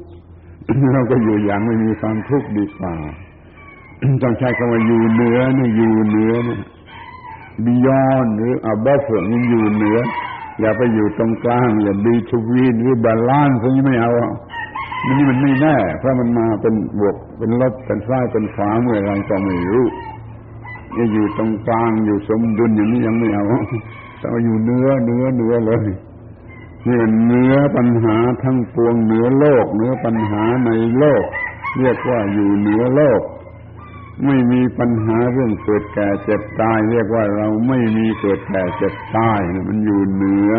[0.93, 2.93] เราก็อยู่อย่างไม่มีความทุกข์ดีกว่า
[4.23, 6.59] ต้องใช้คำว่าอยู่เหนือนี่อยู่เหนือนี่
[7.67, 9.99] beyond หรือ above นี่อยู่เหนือ
[10.61, 14.13] อย่าไปอยู่ตรงกลาง อย่า between หรือ balance พวกนี้ไม่เอา
[15.07, 19.87] นี่มันไม่แน่เพราะมันมาเป็นบวกเป็นลบเป็นซ้ายเป็นขวาเมื่อไรก็ไม่รู้
[20.97, 23.47] จะอยู่ตรงกลางอยู่สมดุลอย่างนี้ยังไม่เอา
[24.23, 25.89] ต้องอยู่เหนือเหนือเหนือเลย
[26.87, 31.25] นี่เหนือปัญหาทั้งปวงเหนือโลกเหนือปัญหาในโลก
[31.79, 33.23] เรียกว่าอยู่เหนือโลก
[34.25, 40.53] ไม่มีปัญหาเรื่องเกิดแก่เจ็บตาย เรียกว่าเราไม่มีเกิดแก่เจ็บตายมันอยู่เหนือ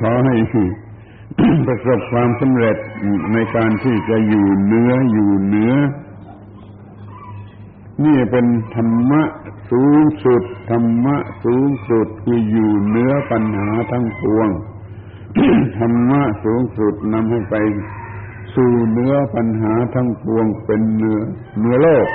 [0.00, 0.34] ขอให้
[1.66, 2.76] ประสบความสำเร็จ
[3.32, 5.74] ในการที่จะอยู่เนื้ออยู่เนื้อ
[8.04, 9.22] นี่เป็นธรรมะ
[9.70, 14.48] สูงสุดธรรมะสูงสุดคืออยู่เนื้อปัญหาทั้งปวง
[15.78, 17.54] ธรรมะสูงสุดนำให้ไป
[18.54, 21.20] สู่เนื้อปัญหาทั้งปวงเป็นเนื้อ
[21.58, 22.08] เนื้อโลก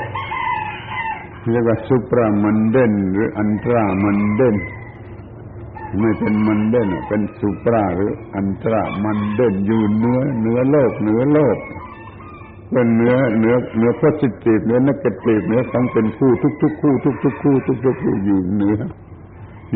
[1.49, 4.55] เรียกว่าสุปรามันเด่นหรืออันตรามันเด่น
[5.99, 11.57] ไม่เป็นมันเด่นเป็นสุปราหรืออันตรามันเด่นอยู่เนื้อเนื้อโลกเนื้อโลก
[12.77, 18.77] เป็นเนื้อเนื้อเนื้อโพสิทีฟเนื้อนักเติฟเนื้อต้งเป็นคู่ทุกทุกคู่ทุกทุกคู่ทุกทุกคู่อยู่เนื้อ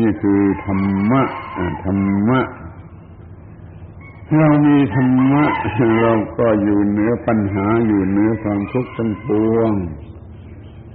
[0.06, 0.80] ี่คือธรร
[1.10, 1.22] มะ
[1.84, 1.98] ธรร
[2.28, 2.40] มะ
[4.36, 5.44] เรามีธรรมะ
[6.00, 9.72] เราก็อยู่เหนือปัญหาอยู่เหนือความทุกข์ทั้งปวง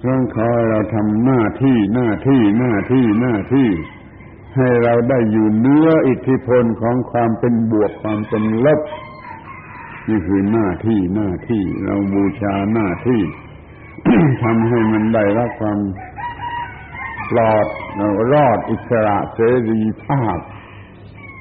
[0.02, 3.70] เรื่องขอเราทำหน้าที่หน้าที่หน้าที่หน้าที่
[4.56, 8.80] ให้เราได้อยู่เนื้ออิทธิพลของความเป็นบวกความเป็นลบ
[10.10, 13.22] นี่คือหน้าที่หน้าที่เราบูชาหน้าที่
[14.44, 15.80] ทำให้มันได้รับความ
[17.32, 19.40] ปลอดเรารอดอิสระเส
[19.70, 20.38] รีภาพ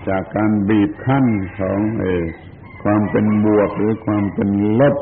[0.08, 1.24] จากการบีบคั้น
[1.58, 2.04] ของเอ
[2.82, 4.48] ความเป็นบวกหรือความเป็น
[4.80, 4.96] ลบ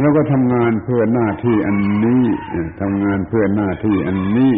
[0.00, 2.24] แล้วก็ทำงานเพื่อหน้าที่อันนี้
[2.80, 4.54] ทำงานเพื่อหน้าที่อันนี้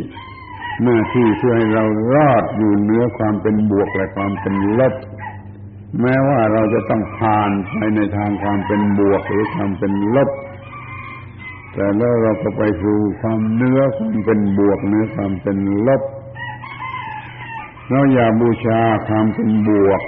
[0.85, 4.95] หน้าที่เพื่อให้เรารอดอยู่เหนือความเป็นบวกและความเป็นลบ
[6.01, 10.30] แม้ว่าเราจะต้องผ่านไปในทางความเป็นบวกหรือความเป็นลบ
[11.72, 16.03] แต่แล้วเราก็ไปสู่ความเนื้อความเป็นบวกเนื้อความเป็นลบ
[17.91, 20.03] เราอย่าบูชาความเป็นบวก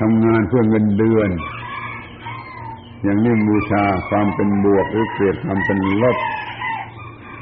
[0.00, 1.30] ทำงานเพื่อเงินเดือน
[3.02, 6.16] อย่างนี้บูชาความเป็นบวกหรือเกลียดความเป็นลบ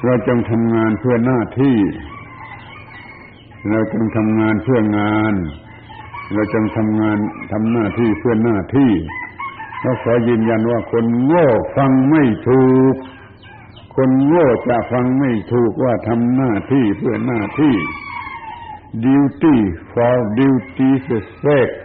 [0.05, 1.76] เราจงทำงานเพื่อหน้าที่
[3.68, 5.34] เราจงทำงานเพื่องาน
[6.31, 7.18] เราจึงทำงาน
[7.53, 8.93] ทำหน้าที่เพื่อหน้าที่
[9.83, 11.47] เราขอยืนยันว่าคนโง่
[11.77, 12.95] ฟังไม่ถูก
[13.97, 17.75] คนโง่จะฟังไม่ถูกว่าทำหน้าที่เพื่อหน้าที่
[19.05, 19.57] duty
[19.93, 21.05] for duty's
[21.43, 21.77] sake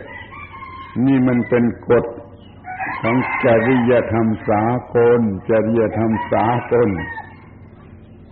[1.05, 2.05] นี่มันเป็นกฎ
[3.01, 4.63] ของจริยธรรมสา
[4.95, 6.89] กลจริยธรรมสากล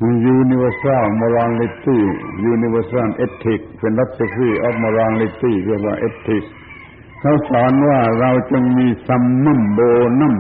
[0.04, 2.00] universal morality
[2.54, 6.50] universal ethics philosophy of morality เรียกว่า ethics
[7.20, 9.80] เขาสอนว่าเราจงมีซัมมัมโบ
[10.20, 10.36] นัม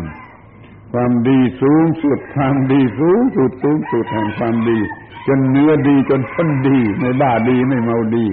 [0.91, 4.79] ความดีสูงสุดความดีสูงสุดสูงสุดแห่งความดี
[5.27, 8.25] จนเนื้อดีจนพ้นดีไม่บ้าดีไม่เมาดี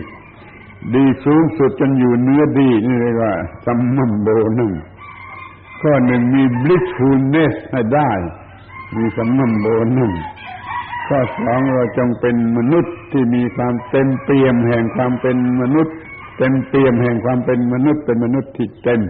[0.95, 3.33] ดีสูงสุดจนอยู่เนื้อดีนี่เรียกว่า
[3.67, 4.73] สัมมัมโบนึง
[5.81, 8.11] ข้อหนึ่งมี blissfulness ให้ได้
[8.97, 9.67] มีสัมมัมโบ
[9.99, 10.13] นึง
[11.09, 15.95] ข้อสองเราจงเป็นมนุษย์ที่มีความเต็มเปี่ยมแห่งความเป็นมนุษย์
[16.39, 19.03] เต็มเปี่ยมแห่งความเป็นมนุษย์เป็นมนุษย์ที่เต็ม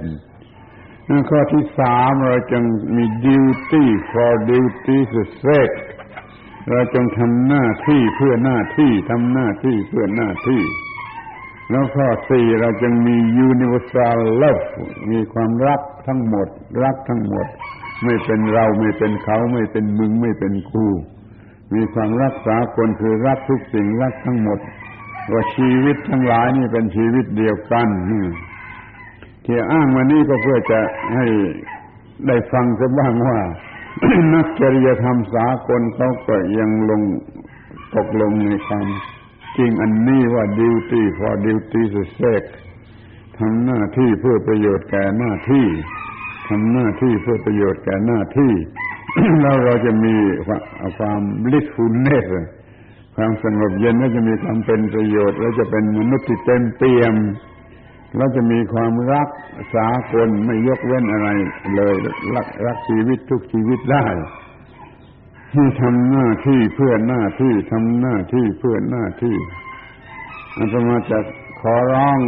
[1.30, 2.64] ข้อที่สามเราจง
[2.97, 5.12] มี duty for duty's
[5.45, 5.76] sake
[6.70, 10.62] เราจงทำหน้าที่เพื่อหน้าที่ทำหน้าที่เพื่อหน้าที่
[11.70, 13.16] แล้วข้อสี่เราจึงมี
[13.49, 14.66] universal love
[15.11, 16.49] มีความรักทั้งหมด
[16.82, 17.47] รักทั้งหมด
[18.05, 20.86] ไม่เป็นเราไม่เป็นเขาไม่เป็นมึงไม่เป็นกู
[21.75, 24.59] มีความรักษาคนคือรักทุกสิ่งรักทั้งหมด
[25.33, 27.89] ว่าชีวิตทั้งหลายนี่เป็นชีวิตเดียวกัน
[29.45, 30.81] ที่อ้างมานี้ก็เพื่อจะ
[31.14, 31.27] ให้
[32.27, 33.39] ได้ฟังสักบ้างว่า
[34.35, 37.03] นักจริยธรรมสากลเขาก็ยังลง
[37.95, 38.87] ตกลงในความ
[39.57, 42.51] จริงอันนี้ว่า duty for duty's sake
[43.39, 45.66] ทำหน้าที่เพื่อประโยชน์แก่หน้าที่
[46.49, 48.53] ทำหน้าที่เพื่อประโยชน์แก่หน้าที่
[49.41, 50.15] แล้วเราจะมี
[50.99, 52.27] ความ blissfulness
[53.17, 57.15] ความสงบเย็นแล้วจะมีความเป็นประโยชน์ แล้วจะเป็นมนุษย์ที่เต็มเปี่ยม
[58.17, 59.29] เราจะมีความรัก
[59.75, 61.29] สากลไม่ยกเว้นอะไร
[61.75, 61.95] เลย
[62.35, 64.07] รักรักชีวิตทุกชีวิตได้
[65.53, 69.37] ที่ทำหน้าที่เพื่อหน้าที่ทำหน้าที่เพื่อหน้าที่
[70.59, 71.19] อาตมาจะ
[71.61, 72.19] ขอร้อง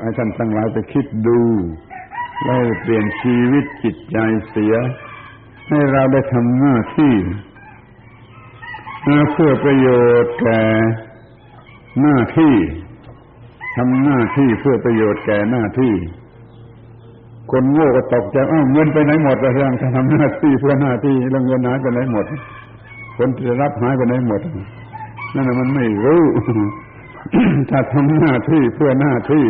[0.00, 1.40] ให้ท่านทั้งหลายไปคิดดู
[2.44, 4.18] แล้วเปลี่ยนชีวิตจิตใจ
[4.50, 4.74] เสีย
[5.68, 7.14] ให้เราได้ทำหน้าที่
[9.32, 9.88] เพื่อประโย
[10.22, 10.62] ชน์แก่
[12.00, 12.54] หน้าที่
[13.76, 15.94] ทำหน้าที่เพื่อประโยชน์แก่หน้าที่
[17.50, 22.24] คนโง่ก็ตกใจอ้าวเงินไปไหนหมดแล้วเรื่องทำหน้าที่เพื่อหน้าที่แล้วเงินหายไปไหนหมด
[23.16, 24.40] คนที่รับหายไปไหนหมด
[25.34, 26.22] นั่นมันไม่รู้
[27.70, 29.46] ถ้าทำหน้าที่เพื่อหน้าที่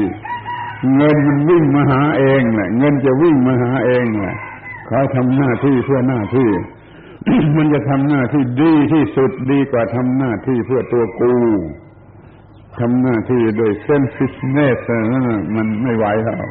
[0.97, 4.37] เงินมันวิ่งมาหาเองแหละเงินจะวิ่งมาหาเองแหละ
[4.87, 6.51] เขอทำหน้าที่เพื่อหน้าที่
[7.57, 11.35] มันจะทำหน้าที่ดีที่สุดดีกว่าทำหน้าที่เพื่อตัวกู
[12.81, 14.79] ทำหน้าที่โดยเส้นฟิสเนส
[15.13, 16.45] นั่นมันไม่ไหวแล้ว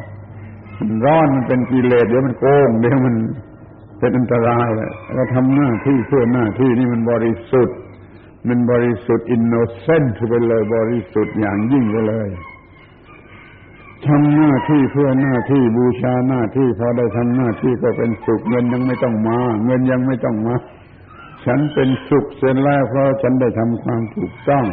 [0.79, 3.15] มันร้อนมันเป็นกิเลสเดี๋ยวมันโกงเดี๋ยวมัน
[3.99, 7.77] เป็นอันตรายแหละเราทำหน้าที่เพื่อหน้าที่นี่มันบริสุทธิ์
[8.47, 12.27] มันบริสุทธิ์อินโนเซนต์ไปเลยบริสุทธิ์อย่างยิ่งไปเลย
[14.07, 20.55] ทำหน้าที่เพื่อหน้าที่บูชาหน้าที่พอได้ทำหน้าที่ก็เป็นสุขเงินยังไม่ต้องมา เงินยังไม่ต้องมา
[21.45, 24.65] ฉันเป็นสุขเสร็จแล้วเพราะฉันได้ทำความถูกต้อง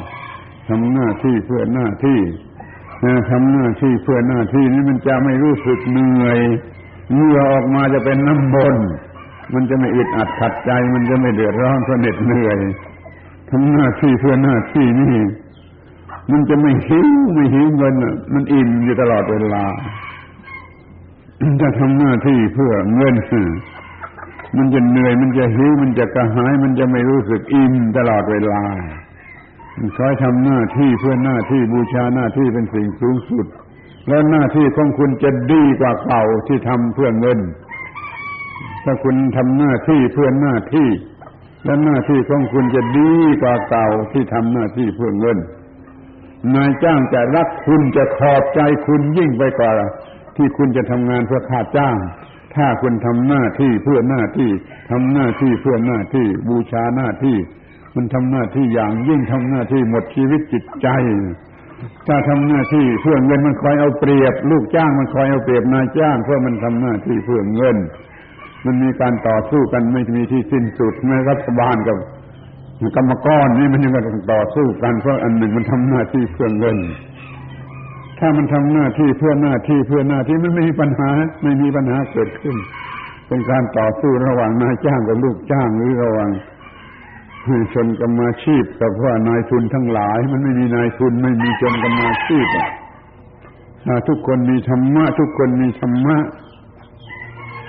[0.68, 2.20] ทำหน้าที่เพื่อหน้าที่
[3.30, 6.38] ทำหน้าที่เพื่อหน้าที่นี้มันจะไม่รู้สึกเหนื่อย
[7.14, 8.76] เมื่อออกมาจะเป็นน้ำบน
[9.54, 12.58] มันจะไม่อึดอัดขัดใจ มันจะไม่เดือดร้อนเพราะเหน็ดเหนื่อย
[13.50, 15.16] ทำหน้าที่เพื่อหน้าที่นี่
[16.30, 17.94] มันจะไม่หิวไม่หิวเงิน
[18.32, 19.64] มันอิ่มอยู่ตลอดเวลา
[21.60, 23.14] จะทำหน้าที่เพื่อเงิน
[24.56, 28.62] มันจะเหนื่อยมันจะหิวมันจะกระหาย มันจะไม่รู้สึกอิ่มตลอดเวลา
[29.96, 33.46] คอยทำหน้าที่เพื่อหน้าที่บูชาหน้าที่เป็นสิ่งสูงสุด
[34.08, 37.38] แล้วหน้าที่ของคุณจะดีกว่าเก่าที่ทำเพื่อเงิน
[38.84, 40.88] ถ้าคุณทำหน้าที่เพื่อหน้าที่
[41.64, 43.12] และหน้าที่ของคุณจะดี
[43.42, 45.38] กว่าเก่าที่ทำหน้าที่เพื่อเงิน
[46.54, 49.72] นายจ้างจะรักคุณจะขอบใจคุณยิ่งไปกว่า
[50.36, 51.96] ที่คุณจะทำงานเพื่อค่าจ้าง
[52.54, 54.50] ถ้าคุณทำหน้าที่เพื่อหน้าที่
[54.90, 57.36] ทำหน้าที่เพื่อหน้าที่บูชาหน้าที่
[57.96, 60.88] มันทำหน้าที่อย่างยิ่งทำหน้าที่หมดชีวิตจิตใจ
[62.06, 67.76] ถ้าทำหน้าที่เพื่อเงินมันคอยเอาเปรียบ ลูกจ้างมันคอยเอาเปรียบนายจ้าง เพราะมันทำหน้าที่เพื่อเงิน
[68.64, 71.96] มันมีการต่อสู้กันไม่มีที่สิ้นสุดแม้รัฐบาลกับ
[72.96, 76.78] กรรมกรนี่มันยังต้องต่อสู้กันเพราะอันหนึ่งมันทำหน้าที่เพื่อเงิน
[78.18, 81.10] ถ้ามันทำหน้าที่เพื่อหน้าที่เพื่อหน้าที่มันไม่มีปัญหา
[81.42, 82.56] ไม่มีปัญหาเกิดขึ้น
[83.28, 86.30] เป็นการต่อสู้ระหว่างนายจ้างกับลูกจ้างหรือระหว่าง
[87.74, 92.46] ชนกรรมาชีพกับว่านายทุนทั้งหลาย มันไม่มีนายทุนไม่มีชนกรรมาชีพ
[94.08, 96.16] ทุกคนมีธรรมะ ทุกคนมีธรรมะ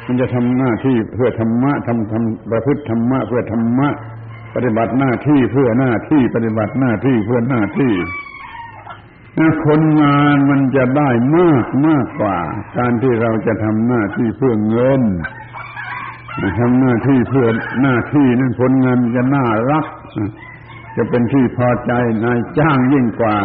[0.06, 3.90] มันจะทำหน้าที่เพื่อธรรมะทำทำประพฤติธรรมะเพื่อธรรมะ
[4.56, 7.94] ปฏิบัติหน้าที่เพื่อหน้าที่ปฏิบัติหน้าที่เพื่อหน้าที่
[9.66, 12.38] คนงานมันจะได้มากมากกว่า
[12.78, 15.02] การที่เราจะทำหน้าที่เพื่อเงิน
[16.60, 17.48] ทำหน้าที่เพื่อ
[17.82, 19.86] หน้าที่นั้นผลงานจะน่ารัก
[20.98, 21.92] จะเป็นที่พอใจ
[22.26, 23.38] นายจ้างยิ่งกว่า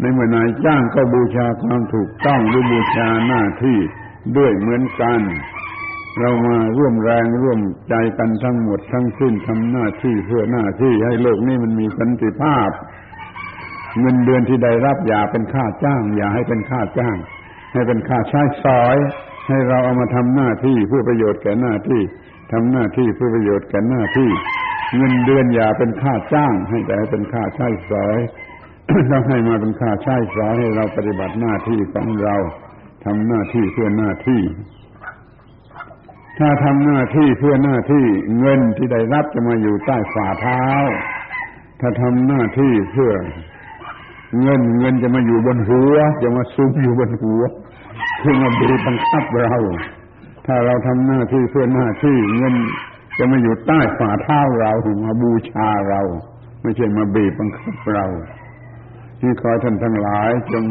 [0.00, 3.78] ในเมื่อนายจ้างก็บูชาความถูกต้องหรือบูชาหน้าที่
[4.36, 5.20] ด้วยเหมือนกัน
[6.18, 12.70] เรามาร่วมแรงร่วมใจกันทั้งหมดทั้งสิ้นทำหน้าที่เพื่อหน้าที่ให้โลกนี้มันมีสันติภาพ
[14.00, 17.16] เงินเดือนที่ได้รับอย่าเป็นค่าจ้าง อย่าให้เป็นค่าจ้าง
[17.72, 18.96] ให้เป็นค่าใช้สอย
[19.48, 22.00] ให้เราเอามาทำหน้าที่เพื่อประโยชน์แก่หน้าที่
[22.52, 24.30] ทำหน้าที่เพื่อประโยชน์แก่หน้าที่
[24.96, 28.18] เงินเดือนอย่าเป็นค่าจ้าง ให้แต่เป็นค่าใช้สอย
[29.12, 32.36] ต้องให้มาเป็นค่าใช้สอยให้เราปฏิบัติหน้าที่ของเรา
[33.04, 34.40] ทำหน้าที่เพื่อหน้าที่
[36.40, 38.04] ถ้าทำหน้าที่เพื่อหน้าที่
[38.38, 40.64] เงินที่ได้รับจะมาอยู่ใต้ฝ่าเท้า
[41.80, 43.12] ถ้าทำหน้าที่เพื่อ
[44.42, 47.42] เงินเงินจะมาอยู่บนหัว จะมาซุมอยู่บนหัว
[48.20, 49.56] คือมาบีบบังคับเรา
[50.46, 52.54] ถ้าเราทำหน้าที่เพื่อหน้าที่เงิน
[53.18, 54.72] จะมาอยู่ใต้ฝ่าเท้าเรา
[55.04, 56.00] มาบูชาเรา
[56.62, 58.06] ไม่ใช่มาบีบบังคับเรา
[59.20, 60.64] ที่ขอท่านทั้งหลายจง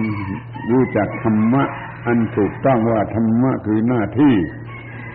[0.71, 1.63] รู้จักธรรมะ
[2.05, 4.35] อันถูกต้องว่าธรรมะคือหน้าที่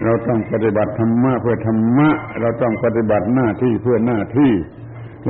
[0.02, 2.08] เราต้องปฏิบัติธรรมะเพื่อธรรมะ
[2.40, 4.52] เราต้องปฏิบัติหน้าที่เพื่อหน้าที่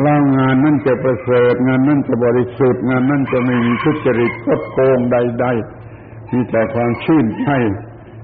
[0.03, 5.47] แล้วงานนั่นจะประเสริฐงานนั่นจะบริสุทธิ์งานนั่นจะไม่มีทุจริตคดโกงใด
[5.91, 7.49] ๆ มีแต่ความชื่นใจ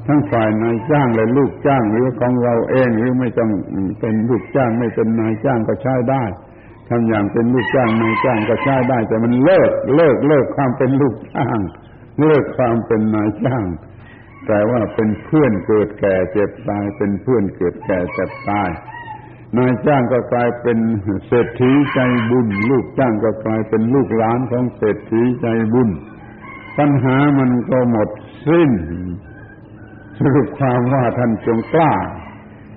[0.06, 3.50] ทั้งฝ่ายนายจ้างและลูกจ้างหรือของเราเองหรือไม่ต้อง
[4.00, 6.24] เป็นลูกจ้างไม่เป็นนายจ้างก็ใช้ได้
[6.88, 11.58] ทำอย่างเป็นลูกจ้างนายจ้างก็ใช้ได้ แต่มันเลิกเลิกเลิกความเป็นลูกจ้าง
[12.20, 13.64] เลิกความเป็นนายจ้าง
[14.46, 18.70] แต่ว่าเป็นเพื่อนเกิดแก่เจ็บตาย เป็นเพื่อนเกิดแก่เจ็บตาย
[19.56, 20.78] นายจ้างก็กลายเป็น
[21.26, 21.98] เศรษฐีใจ
[22.30, 25.88] บุญ ลูกจ้างก็กลายเป็นลูกหลานของเศรษฐีใจบุญ
[26.78, 28.08] ปัญหามันก็หมด
[28.46, 28.70] สิ้น
[30.18, 31.92] สรุปความว่าท่านจงกล้า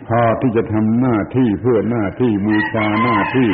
[0.08, 3.50] พอที่จะทำหน้าที่เพื่อหน้าที่มูชาหน้าที่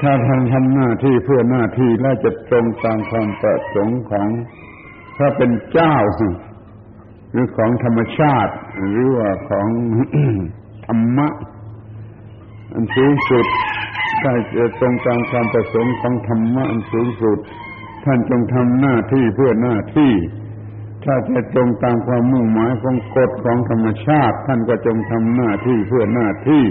[0.00, 4.28] ถ้าท่านทำหน้าที่เพื่อหน้าที่และจะตรงตามความประสงค์ของ
[5.18, 5.96] ถ้าเป็นเจ้า
[7.36, 9.68] รือของธรรมชาติ หรือว่าของ
[10.86, 11.28] ธรรมะ
[12.72, 13.46] อันสูงสุด
[14.22, 17.38] ถ้าจะตรงตามความประสงค์ของธรรมะอันสูงสุด
[18.04, 20.12] ท่านจงทำหน้าที่เพื่อหน้าที่
[21.04, 26.64] ถ้าจะตรงตามความมุ่งหมายของกฎของธรรมชาติ ท่านก็จงทำหน้าที่เพื่อหน้าที่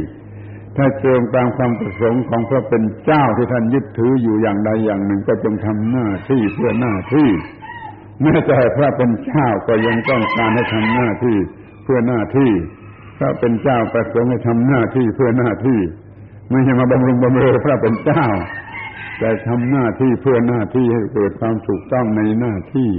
[0.78, 7.30] ถ้าเจิมตามความประสงค์ของพระเป็นเจ้าที่ท่านยึดถืออยู่อย่างใดอย่างหนึ่ง ก็จงทำหน้าที่เพื่อหน้าที่
[8.22, 11.38] แม้แต่พระเป็นเจ้าก็ยังต้องการให้ทำหน้าที่
[11.84, 12.52] เพื่อหน้าที่
[13.18, 15.80] พระเป็นเจ้าประสงค์ให้ทำหน้าที่เพื่อหน้าที่
[16.50, 18.26] ไม่ใช่มาบำรุงบำเรอพระเป็นเจ้า
[19.20, 22.92] แต่ทำหน้าที่เพื่อหน้าที่ให้เกิดความถูกต้องในหน้าที่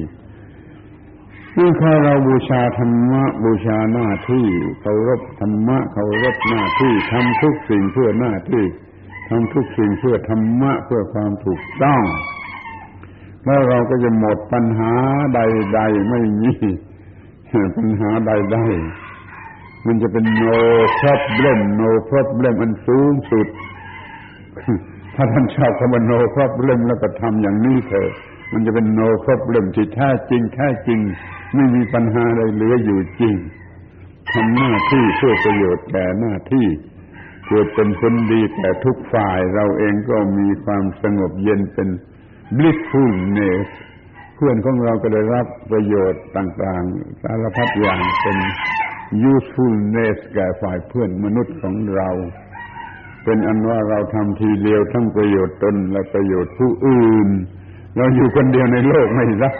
[1.59, 4.47] นี่ถ้าเราบูชาธรรมะบูชาหน้าที่
[4.81, 8.65] เคารพธรรมะเคารพหน้าที่ทำทุกสิ่งเพื่อหน้าที่
[9.29, 12.03] ทำทุกสิ่งเพื่อธรรมะเพื่อความถูกต้อง
[13.47, 14.93] แล้วเราก็จะหมดปัญหา
[15.35, 16.53] ใด ๆ ไม่มี
[17.77, 18.59] ปัญหาใด
[19.23, 20.59] ๆ มันจะเป็น no
[21.01, 23.47] problem no problem อันสูงสุด
[25.15, 28.11] ถ้าท่านชอบคำว่า no problem แล้วก็ทำอย่างนี้เถอะ
[28.53, 31.01] มันจะเป็น no problem ที่แท้จริงแท้จริง
[31.55, 33.35] ไม่มีปัญหาอะไรเหลืออยู่จริง
[34.33, 36.67] ทำหน้าที่เพื่อประโยชน์แก่หน้าที่
[37.49, 41.89] เกิดเป็นผลดีแก่ทุกฝ่ายเราเองก็มีความสงบเย็นเป็น
[42.57, 43.69] blissfulness
[44.37, 48.39] เพื่อนของเราก็ได้รับประโยชน์ต่าง ๆ สารพัดอย่างเป็น
[49.33, 52.11] usefulness แก่ฝ่ายเพื่อนมนุษย์ของเรา
[53.25, 57.29] เป็นอันว่าเราทำทีเดียวทั้งประโยชน์ตนและประโยชน์ผู้อื่น
[57.97, 59.55] เราอยู่คนเดียวในโลกไม่ได้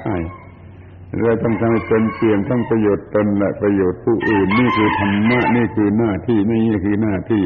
[1.23, 7.43] เราต้องทำให้เป็นเปลี่ยนทั้งประโยชน์ตนและประโยชน์ผู้อื่น นี่คือธรรมะนี่คือหน้าที่นี่คือหน้าที่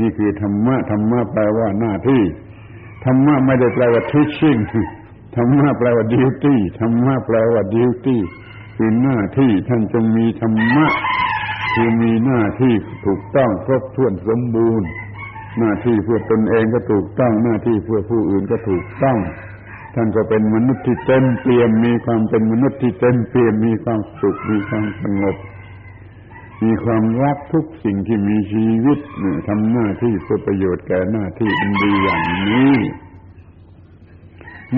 [0.00, 2.22] นี่คือธรรมะธรรมะแปลว่าหน้าที่
[3.04, 4.60] ธรรมะไม่ได้แปลว่า teaching
[5.36, 8.18] ธรรมะแปลว่า duty ธรรมะแปลว่า duty
[8.76, 10.86] คือหน้าที่ท่านจงมีธรรมะ
[11.74, 12.74] คือมีหน้าที่
[13.06, 14.88] ถูกต้องครบถ้วนสมบูรณ์
[15.58, 19.18] หน้าที่เพื่อตนเองก็ถูกต้อง หน้าที่เพื่อผู้อื่นก็ถูกต้อง
[19.94, 25.36] ท่านก็เป็นมนุษย์ที่เต็มเปี่ยมมีความเป็นมนุษย์ที่เต็มเปี่ยมมีความสุขมีความสงบ
[26.62, 28.98] มีความรักทุกสิ่งที่มีชีวิต
[29.48, 32.74] ทำหน้าที่เพื่อประโยชน์แก่หน้าที่เป็นดีอย่างนี้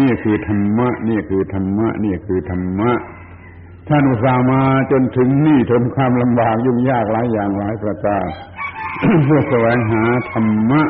[0.00, 2.92] นี่คือธรรมะ นี่คือธรรมะ นี่คือธรรมะ
[3.88, 4.62] ท่านอุตส่าห์มา
[4.92, 8.26] จนถึงนี่ทนความลำบากยุ่งยากหลายอย่างหลายประการ
[9.24, 10.82] เพื่อแสวงหาธรรมะ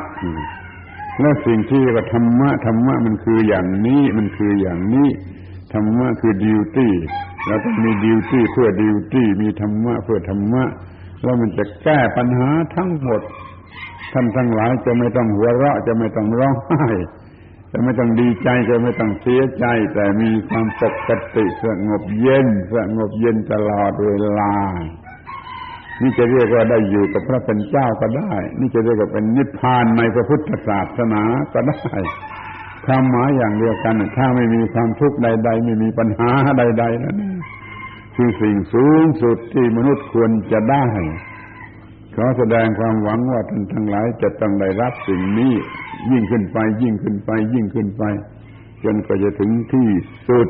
[1.21, 5.09] และสิ่งที่ว่าธรรมะธรรมะมันคืออย่างนี้ มันคืออย่างนี้
[5.73, 6.93] ธรรมะคือดิวตี้
[7.47, 10.65] เราต้องมีดิวตี้เพื่อดิวตี้มีธรรมะเพื่อธรรมะ
[11.23, 13.23] แล้วมันจะแก้ปัญหาทั้งหมด
[14.13, 16.87] ท่านทั้งหลายจะไม่ต้องหัวเราะจะไม่ต้องร้องไห้
[17.73, 19.65] จะไม่ต้องดีใจจะไม่ต้องเสียใจ
[19.95, 24.53] แต่มีความปกติสงบเย็นสงบเย็นตลอดเวลา
[26.01, 31.23] นี่จะเรียกว่าได้อยู่กับพระเป็นเจ้าก็ได้ นี่จะเรียกว่าเป็นนิพพานในพระพุทธศาสนา
[31.53, 31.95] ก็ได้
[32.87, 37.31] ความหมายอย่างเดียวกัน ถ้าไม่มีความทุกข์ใด ๆ ไม่มีปัญหาใดๆแล้วนี่
[38.17, 40.85] คือสิ่งสูงสุดที่มนุษย์ควรจะได้
[42.15, 45.53] ขอแสดงความหวังว่าท่านทั้งหลายจะต้องได้รับสิ่งนี้
[46.11, 48.05] ยิ่งขึ้นไป ยิ่งขึ้นไป ยิ่งขึ้นไป
[48.85, 49.89] จนก็จะถึงที่
[50.29, 50.49] สุด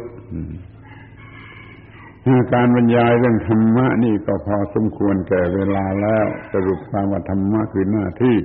[2.52, 8.36] การบรรยายเรื่องธรรมะนี่ก็พอสมควรแก่เวลาแล้ว สรุปความว่าธรรมะคือหน้าที่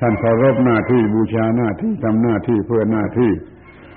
[0.00, 3.32] ท่านเคารพหน้าที่บูชาหน้าที่ทำหน้าที่เพื่อหน้าที่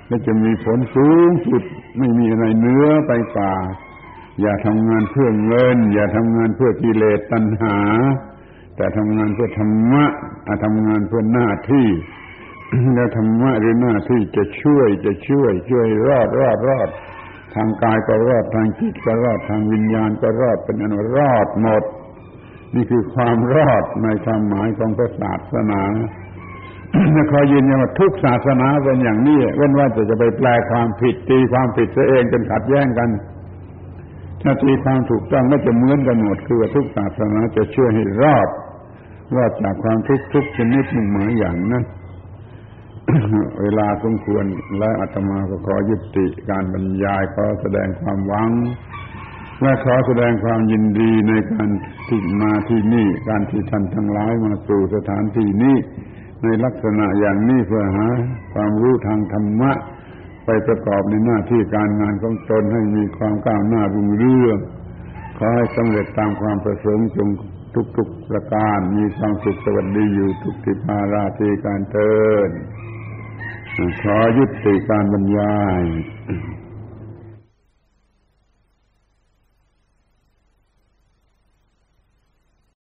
[0.08, 1.62] และจะมีผลสูงสุด
[1.98, 3.54] ไม่มีอะไรเนื้อไปกว่า
[4.40, 7.78] อย่าทำงานเพื่อเงิน อย่าทำงานเพื่อกิเลสตัณหา
[8.76, 10.04] แต่ทำงานเพื่อธรรมะ
[10.64, 11.88] ทำงานเพื่อหน้าที่
[12.94, 16.88] แล้วธรรมะหรือหน้าที่จะช่วยจะช่วย ช่วยรอดรอดรอด
[17.54, 21.84] ทางกายก็รอดทางจิตก็รอดทางวิญญาณก็รอดเป็นอันรอดหมด
[22.74, 25.82] นี่คือความรอดในความหมายของพระศาสนา
[27.32, 33.08] ขอยืนยันว่าทุกศาสนาเป็นอย่างนี้ เว้นว่าจะจะไปแปลความผิดตีความผิดซะเองจนขัดแย้งกัน
[34.42, 38.48] ถ้าตีความถูกต้องก็จะเหมือนกันหมดคือว่าทุกศาสนาจะช่วยให้รอด
[39.36, 41.84] รอดจากความทุกข์ทุกชนิดมุ่งหมายอย่างนั้น
[43.62, 44.44] เวลาสมควร
[44.78, 48.50] และอาตมาก็ขอยุติการบรรยายขอแสดงความหวัง
[49.62, 51.68] และขอแสดงความยินดีในการ
[52.08, 55.76] ที่มาที่นี่ การที่ท่านทั้งหลายมาสู่สถานที่นี้
[56.42, 58.08] ในลักษณะอย่างนี้เพื่อหา
[58.54, 59.72] ความรู้ทางธรรมะ
[60.44, 64.58] ไปประกอบในหน้าที่การงานของตนให้มีความก้าวหน้ารุ่งเรือง
[65.38, 67.28] ขอให้สำเร็จตามความประสงค์จง
[67.96, 72.14] ทุกๆประการ มีความสุขสวัสดีอยู่ทุกทิพาราตีการเติ
[72.48, 72.50] น
[74.02, 75.82] ขอยุติการบรรยาย